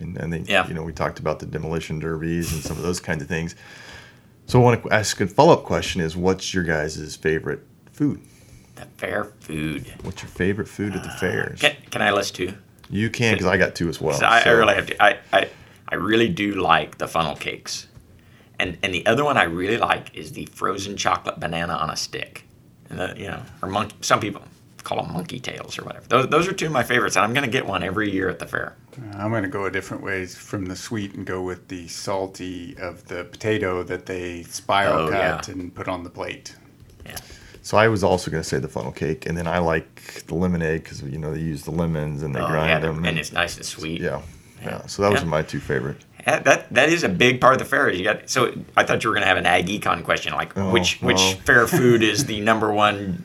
and, 0.00 0.16
and 0.16 0.32
they, 0.32 0.40
Yeah. 0.40 0.66
you 0.68 0.74
know, 0.74 0.82
we 0.82 0.92
talked 0.92 1.18
about 1.18 1.38
the 1.40 1.46
demolition 1.46 1.98
derbies 1.98 2.52
and 2.52 2.62
some 2.62 2.76
of 2.76 2.82
those 2.82 3.00
kinds 3.00 3.22
of 3.22 3.28
things. 3.28 3.54
So 4.46 4.60
I 4.60 4.62
want 4.64 4.82
to 4.82 4.90
ask 4.90 5.20
a 5.20 5.26
follow 5.26 5.52
up 5.52 5.64
question: 5.64 6.00
Is 6.00 6.16
what's 6.16 6.54
your 6.54 6.64
guys' 6.64 7.16
favorite 7.16 7.60
food? 7.92 8.20
The 8.76 8.86
fair 8.96 9.24
food. 9.40 9.92
What's 10.02 10.22
your 10.22 10.30
favorite 10.30 10.68
food 10.68 10.94
at 10.94 11.02
the 11.02 11.10
uh, 11.10 11.16
fairs? 11.18 11.60
Can, 11.60 11.76
can 11.90 12.00
I 12.02 12.12
list 12.12 12.36
two? 12.36 12.54
You 12.90 13.10
can, 13.10 13.34
because 13.34 13.46
I 13.46 13.56
got 13.58 13.74
two 13.74 13.88
as 13.88 14.00
well. 14.00 14.16
So 14.16 14.24
I, 14.24 14.40
I 14.40 14.48
really 14.50 14.74
have 14.74 14.86
to. 14.86 15.02
I, 15.02 15.18
I, 15.32 15.50
I 15.88 15.94
really 15.96 16.28
do 16.28 16.52
like 16.52 16.96
the 16.98 17.06
funnel 17.08 17.34
cakes, 17.36 17.88
and 18.58 18.78
and 18.82 18.94
the 18.94 19.04
other 19.06 19.24
one 19.24 19.36
I 19.36 19.42
really 19.44 19.76
like 19.76 20.14
is 20.16 20.32
the 20.32 20.46
frozen 20.46 20.96
chocolate 20.96 21.38
banana 21.40 21.74
on 21.74 21.90
a 21.90 21.96
stick, 21.96 22.44
and 22.88 22.98
the, 22.98 23.14
you 23.18 23.26
know, 23.26 23.42
or 23.60 23.68
monkey. 23.68 23.96
Some 24.00 24.20
people 24.20 24.42
call 24.88 25.02
them 25.02 25.12
monkey 25.12 25.38
tails 25.38 25.78
or 25.78 25.84
whatever. 25.84 26.06
Those, 26.08 26.28
those 26.28 26.48
are 26.48 26.52
two 26.52 26.66
of 26.66 26.72
my 26.72 26.82
favorites, 26.82 27.16
and 27.16 27.24
I'm 27.24 27.34
going 27.34 27.44
to 27.44 27.50
get 27.50 27.66
one 27.66 27.82
every 27.82 28.10
year 28.10 28.28
at 28.30 28.38
the 28.38 28.46
fair. 28.46 28.74
I'm 29.14 29.30
going 29.30 29.42
to 29.42 29.48
go 29.48 29.66
a 29.66 29.70
different 29.70 30.02
ways 30.02 30.34
from 30.36 30.64
the 30.66 30.76
sweet 30.76 31.14
and 31.14 31.26
go 31.26 31.42
with 31.42 31.68
the 31.68 31.86
salty 31.88 32.74
of 32.78 33.06
the 33.08 33.24
potato 33.24 33.82
that 33.82 34.06
they 34.06 34.44
spiral 34.44 35.06
Oh, 35.08 35.10
cut 35.10 35.46
yeah. 35.48 35.52
and 35.54 35.74
put 35.74 35.88
on 35.88 36.04
the 36.04 36.10
plate. 36.10 36.56
Yeah, 37.04 37.16
So 37.62 37.76
I 37.76 37.88
was 37.88 38.02
also 38.02 38.30
going 38.30 38.42
to 38.42 38.48
say 38.48 38.58
the 38.58 38.68
funnel 38.68 38.92
cake, 38.92 39.26
and 39.26 39.36
then 39.36 39.46
I 39.46 39.58
like 39.58 40.24
the 40.26 40.34
lemonade 40.34 40.82
because 40.84 41.02
you 41.02 41.18
know 41.18 41.34
they 41.34 41.40
use 41.40 41.62
the 41.64 41.70
lemons 41.70 42.22
and 42.22 42.34
they 42.34 42.40
oh, 42.40 42.46
grind 42.48 42.70
yeah, 42.70 42.78
them. 42.80 43.04
and 43.04 43.18
it's 43.18 43.32
nice 43.32 43.56
and 43.56 43.66
sweet. 43.66 44.00
yeah, 44.00 44.22
yeah. 44.62 44.86
So 44.86 45.02
those 45.02 45.14
Yeah. 45.14 45.22
are 45.22 45.26
my 45.26 45.42
two 45.42 45.60
favorite. 45.60 46.02
Yeah, 46.26 46.40
that 46.40 46.72
that 46.74 46.88
is 46.90 47.04
a 47.04 47.08
big 47.08 47.40
part 47.40 47.54
of 47.54 47.58
the 47.58 47.64
fair. 47.64 47.90
You 47.90 48.04
got 48.04 48.28
so 48.28 48.52
I 48.76 48.84
thought 48.84 49.02
you 49.04 49.10
were 49.10 49.14
going 49.14 49.22
to 49.22 49.28
have 49.28 49.36
an 49.38 49.46
ag 49.46 49.66
econ 49.66 50.04
question 50.04 50.32
like 50.34 50.56
Oh, 50.58 50.70
which 50.70 51.00
which 51.00 51.16
well. 51.16 51.34
fair 51.44 51.66
food 51.78 52.02
is 52.02 52.26
the 52.26 52.40
number 52.40 52.72
one 52.72 53.24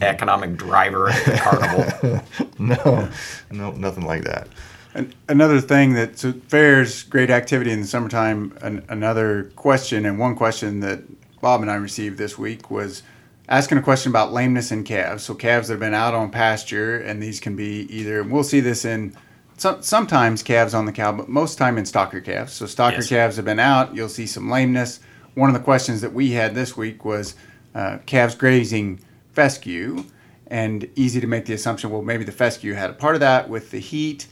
economic 0.00 0.56
driver 0.56 1.08
at 1.08 1.24
the 1.24 1.38
carnival. 1.38 2.20
No, 2.58 3.08
no, 3.50 3.72
nothing 3.72 4.04
like 4.06 4.22
that. 4.24 4.46
An- 4.94 5.12
Another 5.28 5.60
thing 5.60 5.94
that 5.94 6.18
so 6.18 6.32
fairs 6.48 7.02
great 7.02 7.28
activity 7.30 7.72
in 7.72 7.80
the 7.80 7.86
summertime. 7.86 8.56
An, 8.62 8.84
another 8.88 9.50
question 9.56 10.06
and 10.06 10.18
one 10.18 10.36
question 10.36 10.78
that 10.80 11.00
Bob 11.40 11.62
and 11.62 11.70
I 11.70 11.74
received 11.74 12.16
this 12.16 12.38
week 12.38 12.70
was 12.70 13.02
asking 13.48 13.78
a 13.78 13.82
question 13.82 14.10
about 14.12 14.32
lameness 14.32 14.70
in 14.70 14.84
calves. 14.84 15.24
So 15.24 15.34
calves 15.34 15.66
that 15.68 15.74
have 15.74 15.80
been 15.80 15.94
out 15.94 16.14
on 16.14 16.30
pasture, 16.30 16.96
and 16.98 17.20
these 17.22 17.40
can 17.40 17.56
be 17.56 17.80
either. 17.94 18.22
We'll 18.22 18.44
see 18.44 18.60
this 18.60 18.84
in 18.84 19.16
some, 19.56 19.82
sometimes 19.82 20.42
calves 20.42 20.74
on 20.74 20.86
the 20.86 20.92
cow, 20.92 21.12
but 21.12 21.28
most 21.28 21.58
time 21.58 21.78
in 21.78 21.84
stocker 21.84 22.24
calves. 22.24 22.52
So 22.52 22.66
stocker 22.66 22.92
Yes. 22.98 23.08
calves 23.08 23.36
have 23.36 23.44
been 23.44 23.58
out. 23.60 23.94
You'll 23.94 24.08
see 24.08 24.26
some 24.26 24.50
lameness. 24.50 25.00
One 25.34 25.48
of 25.50 25.54
the 25.54 25.60
questions 25.62 26.00
that 26.00 26.12
we 26.12 26.32
had 26.32 26.54
this 26.54 26.76
week 26.76 27.04
was 27.04 27.34
uh, 27.74 27.98
calves 28.06 28.34
grazing 28.34 29.00
fescue, 29.32 30.04
and 30.46 30.88
easy 30.94 31.20
to 31.20 31.26
make 31.26 31.46
the 31.46 31.54
assumption. 31.54 31.90
Well, 31.90 32.02
maybe 32.02 32.22
the 32.24 32.30
fescue 32.32 32.74
had 32.74 32.90
a 32.90 32.92
part 32.92 33.14
of 33.16 33.20
that 33.20 33.48
with 33.48 33.70
the 33.70 33.78
heat. 33.80 34.26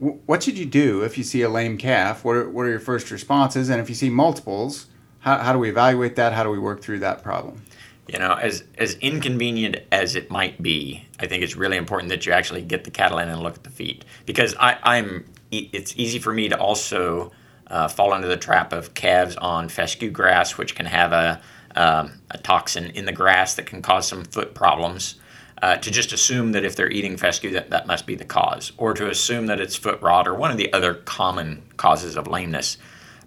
Wh- 0.00 0.16
What 0.26 0.42
should 0.42 0.56
you 0.56 0.64
do 0.64 1.02
if 1.02 1.18
you 1.18 1.24
see 1.24 1.42
a 1.42 1.48
lame 1.50 1.76
calf? 1.76 2.24
What 2.24 2.36
are, 2.36 2.48
what 2.48 2.62
are 2.64 2.70
your 2.70 2.80
first 2.80 3.10
responses? 3.10 3.68
And 3.68 3.80
if 3.80 3.88
you 3.90 3.94
see 3.94 4.08
multiples, 4.08 4.86
how, 5.20 5.36
how 5.38 5.52
do 5.52 5.58
we 5.58 5.68
evaluate 5.68 6.16
that? 6.16 6.32
How 6.32 6.44
do 6.44 6.50
we 6.50 6.58
work 6.58 6.80
through 6.80 7.00
that 7.00 7.22
problem? 7.22 7.62
You 8.08 8.18
know, 8.18 8.32
as 8.32 8.64
as 8.78 8.94
inconvenient 8.94 9.76
as 9.92 10.16
it 10.16 10.30
might 10.30 10.62
be, 10.62 11.06
I 11.20 11.26
think 11.26 11.42
it's 11.42 11.56
really 11.56 11.76
important 11.76 12.08
that 12.08 12.24
you 12.24 12.32
actually 12.32 12.62
get 12.62 12.84
the 12.84 12.90
cattle 12.90 13.18
in 13.18 13.28
and 13.28 13.42
look 13.42 13.56
at 13.56 13.64
the 13.64 13.70
feet 13.70 14.04
because 14.24 14.54
I, 14.58 14.78
I'm. 14.82 15.26
It's 15.50 15.94
easy 15.96 16.18
for 16.18 16.32
me 16.32 16.48
to 16.50 16.58
also 16.58 17.32
uh, 17.68 17.88
fall 17.88 18.14
into 18.14 18.28
the 18.28 18.36
trap 18.36 18.72
of 18.72 18.94
calves 18.94 19.36
on 19.36 19.68
fescue 19.68 20.10
grass, 20.10 20.58
which 20.58 20.74
can 20.74 20.86
have 20.86 21.12
a 21.12 21.40
um, 21.76 22.12
a 22.30 22.38
toxin 22.38 22.86
in 22.90 23.04
the 23.04 23.12
grass 23.12 23.54
that 23.56 23.66
can 23.66 23.82
cause 23.82 24.08
some 24.08 24.24
foot 24.24 24.54
problems. 24.54 25.16
Uh, 25.60 25.76
to 25.76 25.90
just 25.90 26.12
assume 26.12 26.52
that 26.52 26.64
if 26.64 26.76
they're 26.76 26.90
eating 26.90 27.16
fescue, 27.16 27.50
that 27.50 27.70
that 27.70 27.86
must 27.86 28.06
be 28.06 28.14
the 28.14 28.24
cause, 28.24 28.72
or 28.76 28.94
to 28.94 29.10
assume 29.10 29.46
that 29.46 29.60
it's 29.60 29.74
foot 29.74 30.00
rot 30.00 30.28
or 30.28 30.34
one 30.34 30.52
of 30.52 30.56
the 30.56 30.72
other 30.72 30.94
common 30.94 31.62
causes 31.76 32.16
of 32.16 32.28
lameness. 32.28 32.78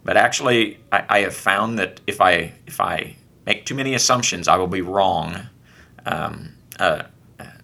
But 0.03 0.17
actually, 0.17 0.79
I, 0.91 1.03
I 1.09 1.19
have 1.19 1.35
found 1.35 1.77
that 1.77 1.99
if 2.07 2.21
I 2.21 2.53
if 2.65 2.79
I 2.79 3.17
make 3.45 3.65
too 3.65 3.75
many 3.75 3.93
assumptions, 3.93 4.47
I 4.47 4.57
will 4.57 4.67
be 4.67 4.81
wrong, 4.81 5.47
um, 6.05 6.53
uh, 6.79 7.03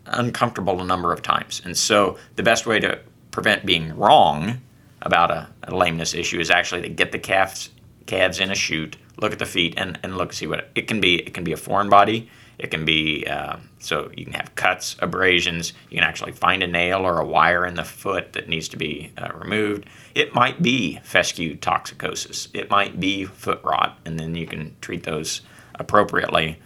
uncomfortable 0.06 0.82
a 0.82 0.86
number 0.86 1.14
of 1.14 1.22
times. 1.22 1.62
And 1.64 1.78
so, 1.78 2.18
the 2.36 2.44
best 2.44 2.66
way 2.66 2.80
to 2.80 3.00
prevent 3.32 3.66
being 3.66 3.96
wrong 3.96 4.62
about 5.02 5.32
a, 5.32 5.48
a 5.64 5.76
lameness 5.76 6.14
issue 6.14 6.40
is 6.40 6.50
actually 6.50 6.82
to 6.82 6.90
get 6.90 7.12
the 7.12 7.20
calves 7.20 7.70
calves 8.06 8.40
in 8.40 8.50
a 8.52 8.56
chute, 8.56 8.98
look 9.18 9.34
at 9.34 9.40
the 9.40 9.46
feet, 9.46 9.74
and, 9.78 10.00
and 10.02 10.18
look 10.18 10.34
see 10.34 10.48
what 10.48 10.60
it, 10.60 10.72
it 10.76 10.88
can 10.88 11.02
be. 11.02 11.16
It 11.16 11.34
can 11.34 11.44
be 11.44 11.52
a 11.52 11.58
foreign 11.58 11.90
body. 11.90 12.30
It 12.58 12.72
can 12.72 12.86
be 12.86 13.26
uh, 13.28 13.58
so 13.80 14.10
you 14.16 14.26
can 14.26 14.34
have 14.34 14.56
cuts, 14.56 14.96
abrasions. 15.00 15.74
You 15.90 15.98
can 16.00 16.08
actually 16.08 16.32
find 16.32 16.64
a 16.64 16.68
nail 16.68 17.06
or 17.06 17.20
a 17.20 17.26
wire 17.26 17.66
in 17.66 17.76
the 17.76 17.84
foot 17.84 18.34
that 18.34 18.50
needs 18.50 18.68
to 18.70 18.78
be 18.78 19.12
uh, 19.18 19.30
removed. 19.36 19.86
It 20.16 20.34
might 20.34 20.62
be 20.64 21.00
fescue 21.04 21.56
toxicosis. 21.56 22.48
It 22.54 22.72
might 22.72 23.00
be 23.00 23.26
foot 23.26 23.62
rot, 23.64 24.00
and 24.06 24.20
then 24.20 24.34
you 24.34 24.48
can 24.48 24.76
treat 24.82 25.04
those 25.04 25.42
appropriately. 25.80 26.60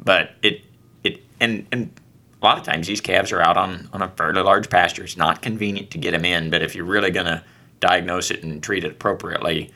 But 0.00 0.30
it 0.42 0.62
it 1.04 1.22
and 1.40 1.66
and 1.72 1.90
a 2.40 2.44
lot 2.44 2.58
of 2.58 2.64
times 2.64 2.86
these 2.86 3.00
calves 3.00 3.32
are 3.32 3.40
out 3.40 3.56
on 3.56 3.88
on 3.92 4.02
a 4.02 4.08
fairly 4.08 4.42
large 4.42 4.70
pasture. 4.70 5.04
It's 5.04 5.16
not 5.16 5.42
convenient 5.42 5.90
to 5.92 5.98
get 5.98 6.12
them 6.12 6.24
in, 6.24 6.50
but 6.50 6.62
if 6.62 6.74
you're 6.74 6.84
really 6.84 7.10
going 7.10 7.26
to 7.26 7.42
diagnose 7.80 8.30
it 8.30 8.42
and 8.42 8.62
treat 8.62 8.84
it 8.84 8.92
appropriately, 8.92 9.72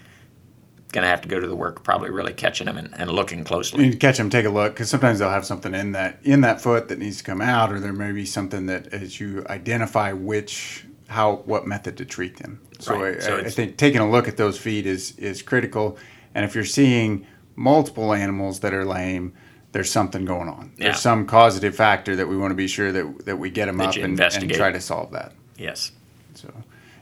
going 0.92 1.02
to 1.02 1.08
have 1.08 1.22
to 1.22 1.28
go 1.28 1.40
to 1.40 1.46
the 1.46 1.56
work 1.56 1.82
probably 1.82 2.10
really 2.10 2.32
catching 2.32 2.66
them 2.66 2.76
and, 2.76 2.92
and 2.96 3.10
looking 3.10 3.44
closely. 3.44 3.84
need 3.84 3.92
to 3.92 3.98
catch 3.98 4.18
them, 4.18 4.30
take 4.30 4.44
a 4.44 4.50
look, 4.50 4.74
because 4.74 4.90
sometimes 4.90 5.18
they'll 5.18 5.30
have 5.30 5.46
something 5.46 5.74
in 5.74 5.92
that 5.92 6.18
in 6.22 6.42
that 6.42 6.60
foot 6.60 6.88
that 6.88 6.98
needs 6.98 7.18
to 7.18 7.24
come 7.24 7.40
out, 7.40 7.72
or 7.72 7.80
there 7.80 7.92
may 7.92 8.12
be 8.12 8.24
something 8.24 8.66
that 8.66 8.92
as 8.92 9.18
you 9.18 9.44
identify 9.48 10.12
which 10.12 10.84
how 11.08 11.36
what 11.46 11.66
method 11.66 11.96
to 11.96 12.04
treat 12.04 12.36
them. 12.38 12.60
So, 12.78 13.00
Right. 13.00 13.16
I, 13.16 13.20
So 13.20 13.38
I 13.38 13.48
think 13.50 13.76
taking 13.76 14.00
a 14.00 14.10
look 14.10 14.28
at 14.28 14.36
those 14.36 14.58
feet 14.58 14.86
is 14.86 15.16
is 15.18 15.42
critical. 15.42 15.98
And 16.34 16.44
if 16.44 16.54
you're 16.54 16.64
seeing 16.64 17.26
multiple 17.56 18.12
animals 18.12 18.60
that 18.60 18.72
are 18.72 18.84
lame, 18.84 19.32
there's 19.72 19.90
something 19.90 20.24
going 20.24 20.48
on. 20.48 20.72
Yeah. 20.76 20.84
There's 20.84 21.00
some 21.00 21.26
causative 21.26 21.74
factor 21.74 22.16
that 22.16 22.28
we 22.28 22.36
want 22.36 22.50
to 22.50 22.56
be 22.56 22.68
sure 22.68 22.92
that 22.92 23.24
that 23.26 23.38
we 23.38 23.50
get 23.50 23.66
them 23.66 23.78
That 23.78 23.96
up 23.96 23.96
and, 23.96 24.20
and 24.20 24.52
try 24.52 24.70
to 24.70 24.80
solve 24.80 25.12
that. 25.12 25.32
Yes. 25.56 25.92
So, 26.34 26.52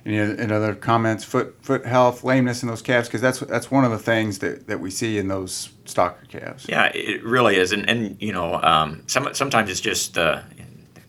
any, 0.04 0.18
any 0.18 0.52
other 0.52 0.74
comments? 0.74 1.24
Foot 1.24 1.56
foot 1.62 1.84
health, 1.84 2.24
lameness 2.24 2.62
in 2.62 2.68
those 2.68 2.82
calves, 2.82 3.08
because 3.08 3.20
that's 3.20 3.40
that's 3.40 3.70
one 3.70 3.84
of 3.84 3.90
the 3.90 3.98
things 3.98 4.38
that, 4.38 4.66
that 4.66 4.80
we 4.80 4.90
see 4.90 5.18
in 5.18 5.28
those 5.28 5.70
stocker 5.84 6.28
calves. 6.28 6.66
Yeah, 6.68 6.86
it 6.94 7.22
really 7.24 7.56
is, 7.56 7.72
and 7.72 7.88
and 7.88 8.16
you 8.20 8.32
know, 8.32 8.54
um, 8.62 9.02
some 9.06 9.34
sometimes 9.34 9.70
it's 9.70 9.80
just 9.80 10.16
uh, 10.16 10.42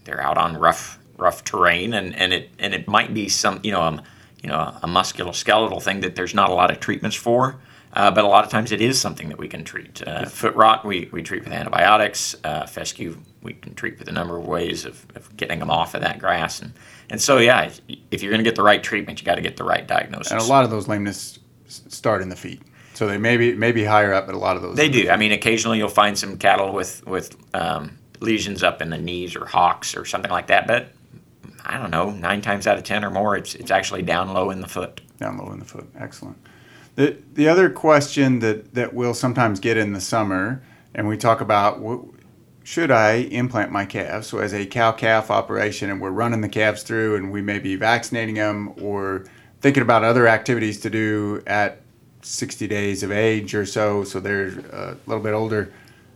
they're 0.03 0.21
out 0.21 0.37
on 0.37 0.57
rough 0.57 0.99
rough 1.17 1.43
terrain, 1.43 1.93
and, 1.93 2.15
and 2.15 2.33
it 2.33 2.49
and 2.59 2.73
it 2.73 2.87
might 2.87 3.13
be 3.13 3.29
some 3.29 3.59
you 3.63 3.71
know 3.71 3.81
um, 3.81 4.01
you 4.41 4.49
know 4.49 4.59
a 4.81 4.87
musculoskeletal 4.87 5.81
thing 5.81 6.01
that 6.01 6.15
there's 6.15 6.33
not 6.33 6.49
a 6.49 6.53
lot 6.53 6.71
of 6.71 6.79
treatments 6.79 7.15
for, 7.15 7.59
uh, 7.93 8.11
but 8.11 8.23
a 8.23 8.27
lot 8.27 8.43
of 8.43 8.49
times 8.49 8.71
it 8.71 8.81
is 8.81 8.99
something 8.99 9.29
that 9.29 9.37
we 9.37 9.47
can 9.47 9.63
treat. 9.63 10.05
Uh, 10.05 10.25
foot 10.25 10.55
rot 10.55 10.85
we, 10.85 11.09
we 11.11 11.21
treat 11.21 11.43
with 11.43 11.53
antibiotics. 11.53 12.35
Uh, 12.43 12.65
fescue 12.65 13.17
we 13.41 13.53
can 13.53 13.73
treat 13.73 13.97
with 13.99 14.07
a 14.07 14.11
number 14.11 14.37
of 14.37 14.45
ways 14.47 14.85
of, 14.85 15.05
of 15.15 15.35
getting 15.35 15.59
them 15.59 15.69
off 15.69 15.93
of 15.95 16.01
that 16.01 16.19
grass, 16.19 16.61
and 16.61 16.73
and 17.09 17.21
so 17.21 17.37
yeah, 17.37 17.63
if, 17.63 17.81
if 18.11 18.23
you're 18.23 18.31
going 18.31 18.43
to 18.43 18.47
get 18.47 18.55
the 18.55 18.63
right 18.63 18.81
treatment, 18.81 19.19
you 19.19 19.25
got 19.25 19.35
to 19.35 19.41
get 19.41 19.57
the 19.57 19.63
right 19.63 19.85
diagnosis. 19.85 20.31
And 20.31 20.41
a 20.41 20.45
lot 20.45 20.63
of 20.63 20.69
those 20.69 20.87
lameness 20.87 21.39
start 21.67 22.21
in 22.21 22.29
the 22.29 22.35
feet. 22.35 22.61
So 22.93 23.07
they 23.07 23.17
may 23.17 23.37
be, 23.37 23.55
may 23.55 23.71
be 23.71 23.83
higher 23.83 24.13
up, 24.13 24.27
but 24.27 24.35
a 24.35 24.37
lot 24.37 24.55
of 24.57 24.61
those. 24.61 24.75
They 24.75 24.89
do. 24.89 25.09
I 25.09 25.17
mean, 25.17 25.31
occasionally 25.31 25.77
you'll 25.77 25.89
find 25.89 26.17
some 26.17 26.37
cattle 26.37 26.73
with 26.73 27.05
with 27.07 27.35
um, 27.55 27.97
lesions 28.19 28.63
up 28.63 28.81
in 28.81 28.89
the 28.89 28.97
knees 28.97 29.35
or 29.35 29.45
hocks 29.45 29.97
or 29.97 30.05
something 30.05 30.31
like 30.31 30.47
that. 30.47 30.67
But 30.67 30.93
I 31.65 31.77
don't 31.77 31.89
know, 31.89 32.11
nine 32.11 32.41
times 32.41 32.67
out 32.67 32.77
of 32.77 32.83
ten 32.83 33.03
or 33.03 33.09
more, 33.09 33.35
it's 33.35 33.55
it's 33.55 33.71
actually 33.71 34.03
down 34.03 34.33
low 34.33 34.51
in 34.51 34.61
the 34.61 34.67
foot. 34.67 35.01
down 35.17 35.37
low 35.37 35.51
in 35.51 35.59
the 35.59 35.65
foot. 35.65 35.87
Excellent. 35.97 36.37
The 36.95 37.17
the 37.33 37.47
other 37.47 37.69
question 37.69 38.39
that 38.39 38.73
that 38.73 38.93
we'll 38.93 39.13
sometimes 39.13 39.59
get 39.59 39.77
in 39.77 39.93
the 39.93 40.01
summer, 40.01 40.61
and 40.93 41.07
we 41.07 41.17
talk 41.17 41.41
about 41.41 41.81
wh- 41.81 42.05
should 42.63 42.91
I 42.91 43.13
implant 43.13 43.71
my 43.71 43.85
calves? 43.85 44.27
So 44.27 44.39
as 44.39 44.53
a 44.53 44.65
cow 44.65 44.91
calf 44.91 45.31
operation, 45.31 45.89
and 45.89 46.01
we're 46.01 46.11
running 46.11 46.41
the 46.41 46.49
calves 46.49 46.83
through, 46.83 47.15
and 47.15 47.31
we 47.31 47.41
may 47.41 47.59
be 47.59 47.75
vaccinating 47.75 48.35
them 48.35 48.73
or 48.81 49.25
thinking 49.61 49.83
about 49.83 50.03
other 50.03 50.27
activities 50.27 50.79
to 50.81 50.89
do 50.89 51.41
at 51.47 51.81
60 52.21 52.67
days 52.67 53.03
of 53.03 53.11
age 53.11 53.55
or 53.55 53.65
so, 53.65 54.03
so 54.03 54.19
they're 54.19 54.47
a 54.71 54.97
little 55.05 55.23
bit 55.23 55.33
older. 55.33 55.73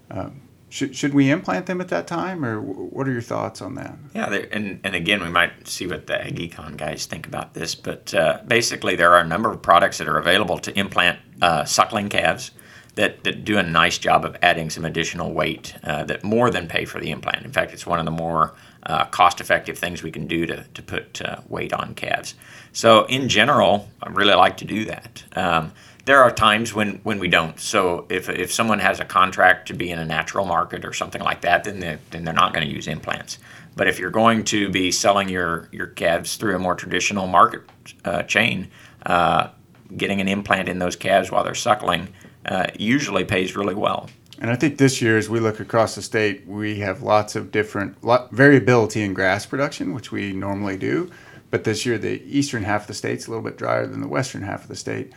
Uh, 0.09 0.29
should, 0.69 0.95
should 0.95 1.13
we 1.13 1.29
implant 1.29 1.67
them 1.67 1.79
at 1.79 1.89
that 1.89 2.07
time, 2.07 2.43
or 2.43 2.59
what 2.59 3.07
are 3.07 3.11
your 3.11 3.21
thoughts 3.21 3.61
on 3.61 3.75
that? 3.75 3.95
Yeah, 4.13 4.33
and, 4.51 4.79
and 4.83 4.95
again, 4.95 5.21
we 5.21 5.29
might 5.29 5.67
see 5.67 5.87
what 5.87 6.07
the 6.07 6.13
AgEcon 6.13 6.75
guys 6.75 7.05
think 7.05 7.27
about 7.27 7.53
this, 7.53 7.75
but 7.75 8.13
uh, 8.13 8.39
basically, 8.47 8.95
there 8.95 9.13
are 9.13 9.21
a 9.21 9.27
number 9.27 9.51
of 9.51 9.61
products 9.61 9.99
that 9.99 10.07
are 10.07 10.17
available 10.17 10.57
to 10.59 10.77
implant 10.77 11.19
uh, 11.41 11.65
suckling 11.65 12.09
calves 12.09 12.51
that, 12.95 13.23
that 13.23 13.45
do 13.45 13.57
a 13.57 13.63
nice 13.63 13.97
job 13.97 14.25
of 14.25 14.35
adding 14.41 14.69
some 14.69 14.85
additional 14.85 15.33
weight 15.33 15.75
uh, 15.83 16.03
that 16.05 16.23
more 16.23 16.49
than 16.49 16.67
pay 16.67 16.85
for 16.85 16.99
the 16.99 17.11
implant. 17.11 17.45
In 17.45 17.51
fact, 17.51 17.73
it's 17.73 17.85
one 17.85 17.99
of 17.99 18.05
the 18.05 18.11
more 18.11 18.55
uh, 18.83 19.05
cost 19.05 19.41
effective 19.41 19.77
things 19.77 20.01
we 20.01 20.11
can 20.11 20.27
do 20.27 20.45
to, 20.45 20.63
to 20.73 20.81
put 20.81 21.21
uh, 21.21 21.41
weight 21.47 21.73
on 21.73 21.93
calves. 21.93 22.35
So, 22.71 23.05
in 23.05 23.29
general, 23.29 23.89
I 24.01 24.09
really 24.09 24.33
like 24.33 24.57
to 24.57 24.65
do 24.65 24.85
that. 24.85 25.23
Um, 25.35 25.73
there 26.05 26.21
are 26.21 26.31
times 26.31 26.73
when, 26.73 26.99
when 27.03 27.19
we 27.19 27.27
don't. 27.27 27.59
So 27.59 28.05
if, 28.09 28.29
if 28.29 28.53
someone 28.53 28.79
has 28.79 28.99
a 28.99 29.05
contract 29.05 29.67
to 29.67 29.73
be 29.73 29.89
in 29.89 29.99
a 29.99 30.05
natural 30.05 30.45
market 30.45 30.85
or 30.85 30.93
something 30.93 31.21
like 31.21 31.41
that, 31.41 31.63
then 31.63 31.79
they're, 31.79 31.99
then 32.11 32.23
they're 32.23 32.33
not 32.33 32.53
going 32.53 32.65
to 32.67 32.73
use 32.73 32.87
implants. 32.87 33.39
But 33.75 33.87
if 33.87 33.99
you're 33.99 34.11
going 34.11 34.43
to 34.45 34.69
be 34.69 34.91
selling 34.91 35.29
your, 35.29 35.67
your 35.71 35.87
calves 35.87 36.37
through 36.37 36.55
a 36.55 36.59
more 36.59 36.75
traditional 36.75 37.27
market 37.27 37.63
uh, 38.05 38.23
chain, 38.23 38.69
uh, 39.05 39.49
getting 39.97 40.21
an 40.21 40.27
implant 40.27 40.69
in 40.69 40.79
those 40.79 40.95
calves 40.95 41.31
while 41.31 41.43
they're 41.43 41.55
suckling 41.55 42.09
uh, 42.45 42.67
usually 42.77 43.25
pays 43.25 43.55
really 43.55 43.75
well. 43.75 44.07
And 44.39 44.51
I 44.51 44.55
think 44.55 44.77
this 44.77 45.01
year, 45.01 45.17
as 45.17 45.29
we 45.29 45.39
look 45.39 45.59
across 45.59 45.95
the 45.95 46.01
state, 46.01 46.45
we 46.45 46.79
have 46.79 47.01
lots 47.01 47.35
of 47.35 47.51
different 47.51 48.03
lot, 48.03 48.31
variability 48.31 49.01
in 49.01 49.13
grass 49.13 49.45
production, 49.45 49.93
which 49.93 50.11
we 50.11 50.33
normally 50.33 50.77
do. 50.77 51.09
But 51.49 51.63
this 51.63 51.85
year, 51.85 51.97
the 51.97 52.21
eastern 52.25 52.63
half 52.63 52.81
of 52.81 52.87
the 52.87 52.93
state's 52.93 53.27
a 53.27 53.29
little 53.29 53.43
bit 53.43 53.57
drier 53.57 53.87
than 53.87 54.01
the 54.01 54.07
western 54.07 54.43
half 54.43 54.63
of 54.63 54.67
the 54.67 54.75
state 54.75 55.13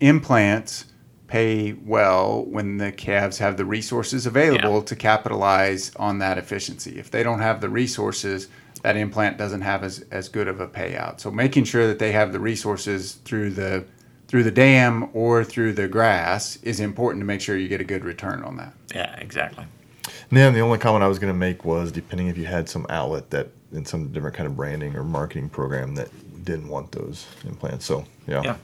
implants 0.00 0.86
pay 1.26 1.72
well 1.72 2.44
when 2.44 2.76
the 2.76 2.92
calves 2.92 3.38
have 3.38 3.56
the 3.56 3.64
resources 3.64 4.26
available 4.26 4.78
yeah. 4.78 4.84
to 4.84 4.94
capitalize 4.94 5.90
on 5.96 6.18
that 6.18 6.36
efficiency. 6.36 6.98
If 6.98 7.10
they 7.10 7.22
don't 7.22 7.40
have 7.40 7.60
the 7.62 7.70
resources, 7.70 8.48
that 8.82 8.96
implant 8.96 9.38
doesn't 9.38 9.62
have 9.62 9.82
as, 9.82 10.04
as 10.10 10.28
good 10.28 10.46
of 10.46 10.60
a 10.60 10.68
payout. 10.68 11.20
So 11.20 11.30
making 11.30 11.64
sure 11.64 11.86
that 11.86 11.98
they 11.98 12.12
have 12.12 12.32
the 12.32 12.40
resources 12.40 13.14
through 13.24 13.50
the 13.50 13.84
through 14.28 14.42
the 14.42 14.50
dam 14.50 15.10
or 15.12 15.44
through 15.44 15.74
the 15.74 15.86
grass 15.86 16.56
is 16.62 16.80
important 16.80 17.20
to 17.20 17.26
make 17.26 17.40
sure 17.40 17.54
you 17.54 17.68
get 17.68 17.82
a 17.82 17.84
good 17.84 18.02
return 18.02 18.42
on 18.42 18.56
that. 18.56 18.72
Yeah, 18.94 19.14
exactly. 19.18 19.66
And 20.04 20.38
then 20.38 20.54
the 20.54 20.60
only 20.60 20.78
comment 20.78 21.04
I 21.04 21.08
was 21.08 21.18
going 21.18 21.32
to 21.32 21.38
make 21.38 21.66
was 21.66 21.92
depending 21.92 22.28
if 22.28 22.38
you 22.38 22.46
had 22.46 22.66
some 22.66 22.86
outlet 22.88 23.28
that 23.30 23.48
in 23.72 23.84
some 23.84 24.08
different 24.08 24.34
kind 24.34 24.46
of 24.46 24.56
branding 24.56 24.96
or 24.96 25.04
marketing 25.04 25.50
program 25.50 25.94
that 25.96 26.08
didn't 26.44 26.68
want 26.68 26.92
those 26.92 27.26
implants. 27.44 27.84
So 27.84 28.06
yeah. 28.26 28.42
Yeah. 28.42 28.56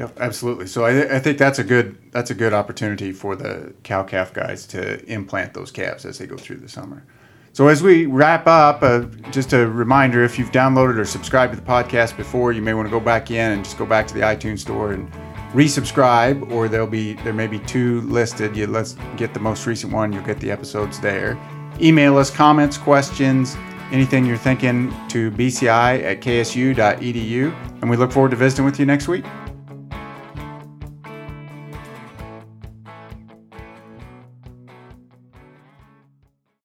Yeah, 0.00 0.08
absolutely. 0.16 0.66
So 0.66 0.86
I, 0.86 1.16
I 1.16 1.18
think 1.18 1.36
that's 1.36 1.58
a 1.58 1.62
good 1.62 1.94
that's 2.10 2.30
a 2.30 2.34
good 2.34 2.54
opportunity 2.54 3.12
for 3.12 3.36
the 3.36 3.74
cow 3.82 4.02
calf 4.02 4.32
guys 4.32 4.66
to 4.68 5.04
implant 5.04 5.52
those 5.52 5.70
calves 5.70 6.06
as 6.06 6.16
they 6.16 6.26
go 6.26 6.38
through 6.38 6.56
the 6.56 6.70
summer. 6.70 7.04
So 7.52 7.68
as 7.68 7.82
we 7.82 8.06
wrap 8.06 8.46
up, 8.46 8.82
uh, 8.82 9.00
just 9.30 9.52
a 9.52 9.68
reminder: 9.68 10.24
if 10.24 10.38
you've 10.38 10.52
downloaded 10.52 10.96
or 10.96 11.04
subscribed 11.04 11.52
to 11.52 11.60
the 11.60 11.66
podcast 11.66 12.16
before, 12.16 12.52
you 12.52 12.62
may 12.62 12.72
want 12.72 12.86
to 12.86 12.90
go 12.90 12.98
back 12.98 13.30
in 13.30 13.52
and 13.52 13.62
just 13.62 13.76
go 13.76 13.84
back 13.84 14.06
to 14.06 14.14
the 14.14 14.20
iTunes 14.20 14.60
store 14.60 14.92
and 14.92 15.12
resubscribe, 15.52 16.50
or 16.50 16.66
there'll 16.66 16.86
be 16.86 17.12
there 17.16 17.34
may 17.34 17.46
be 17.46 17.58
two 17.58 18.00
listed. 18.00 18.56
You 18.56 18.68
let's 18.68 18.96
get 19.18 19.34
the 19.34 19.40
most 19.40 19.66
recent 19.66 19.92
one. 19.92 20.14
You'll 20.14 20.24
get 20.24 20.40
the 20.40 20.50
episodes 20.50 20.98
there. 20.98 21.38
Email 21.78 22.16
us 22.16 22.30
comments, 22.30 22.78
questions, 22.78 23.54
anything 23.92 24.24
you're 24.24 24.38
thinking 24.38 24.88
to 25.08 25.30
bci 25.32 26.02
at 26.02 26.22
ksu.edu, 26.22 27.54
and 27.82 27.90
we 27.90 27.98
look 27.98 28.12
forward 28.12 28.30
to 28.30 28.36
visiting 28.38 28.64
with 28.64 28.80
you 28.80 28.86
next 28.86 29.06
week. 29.06 29.26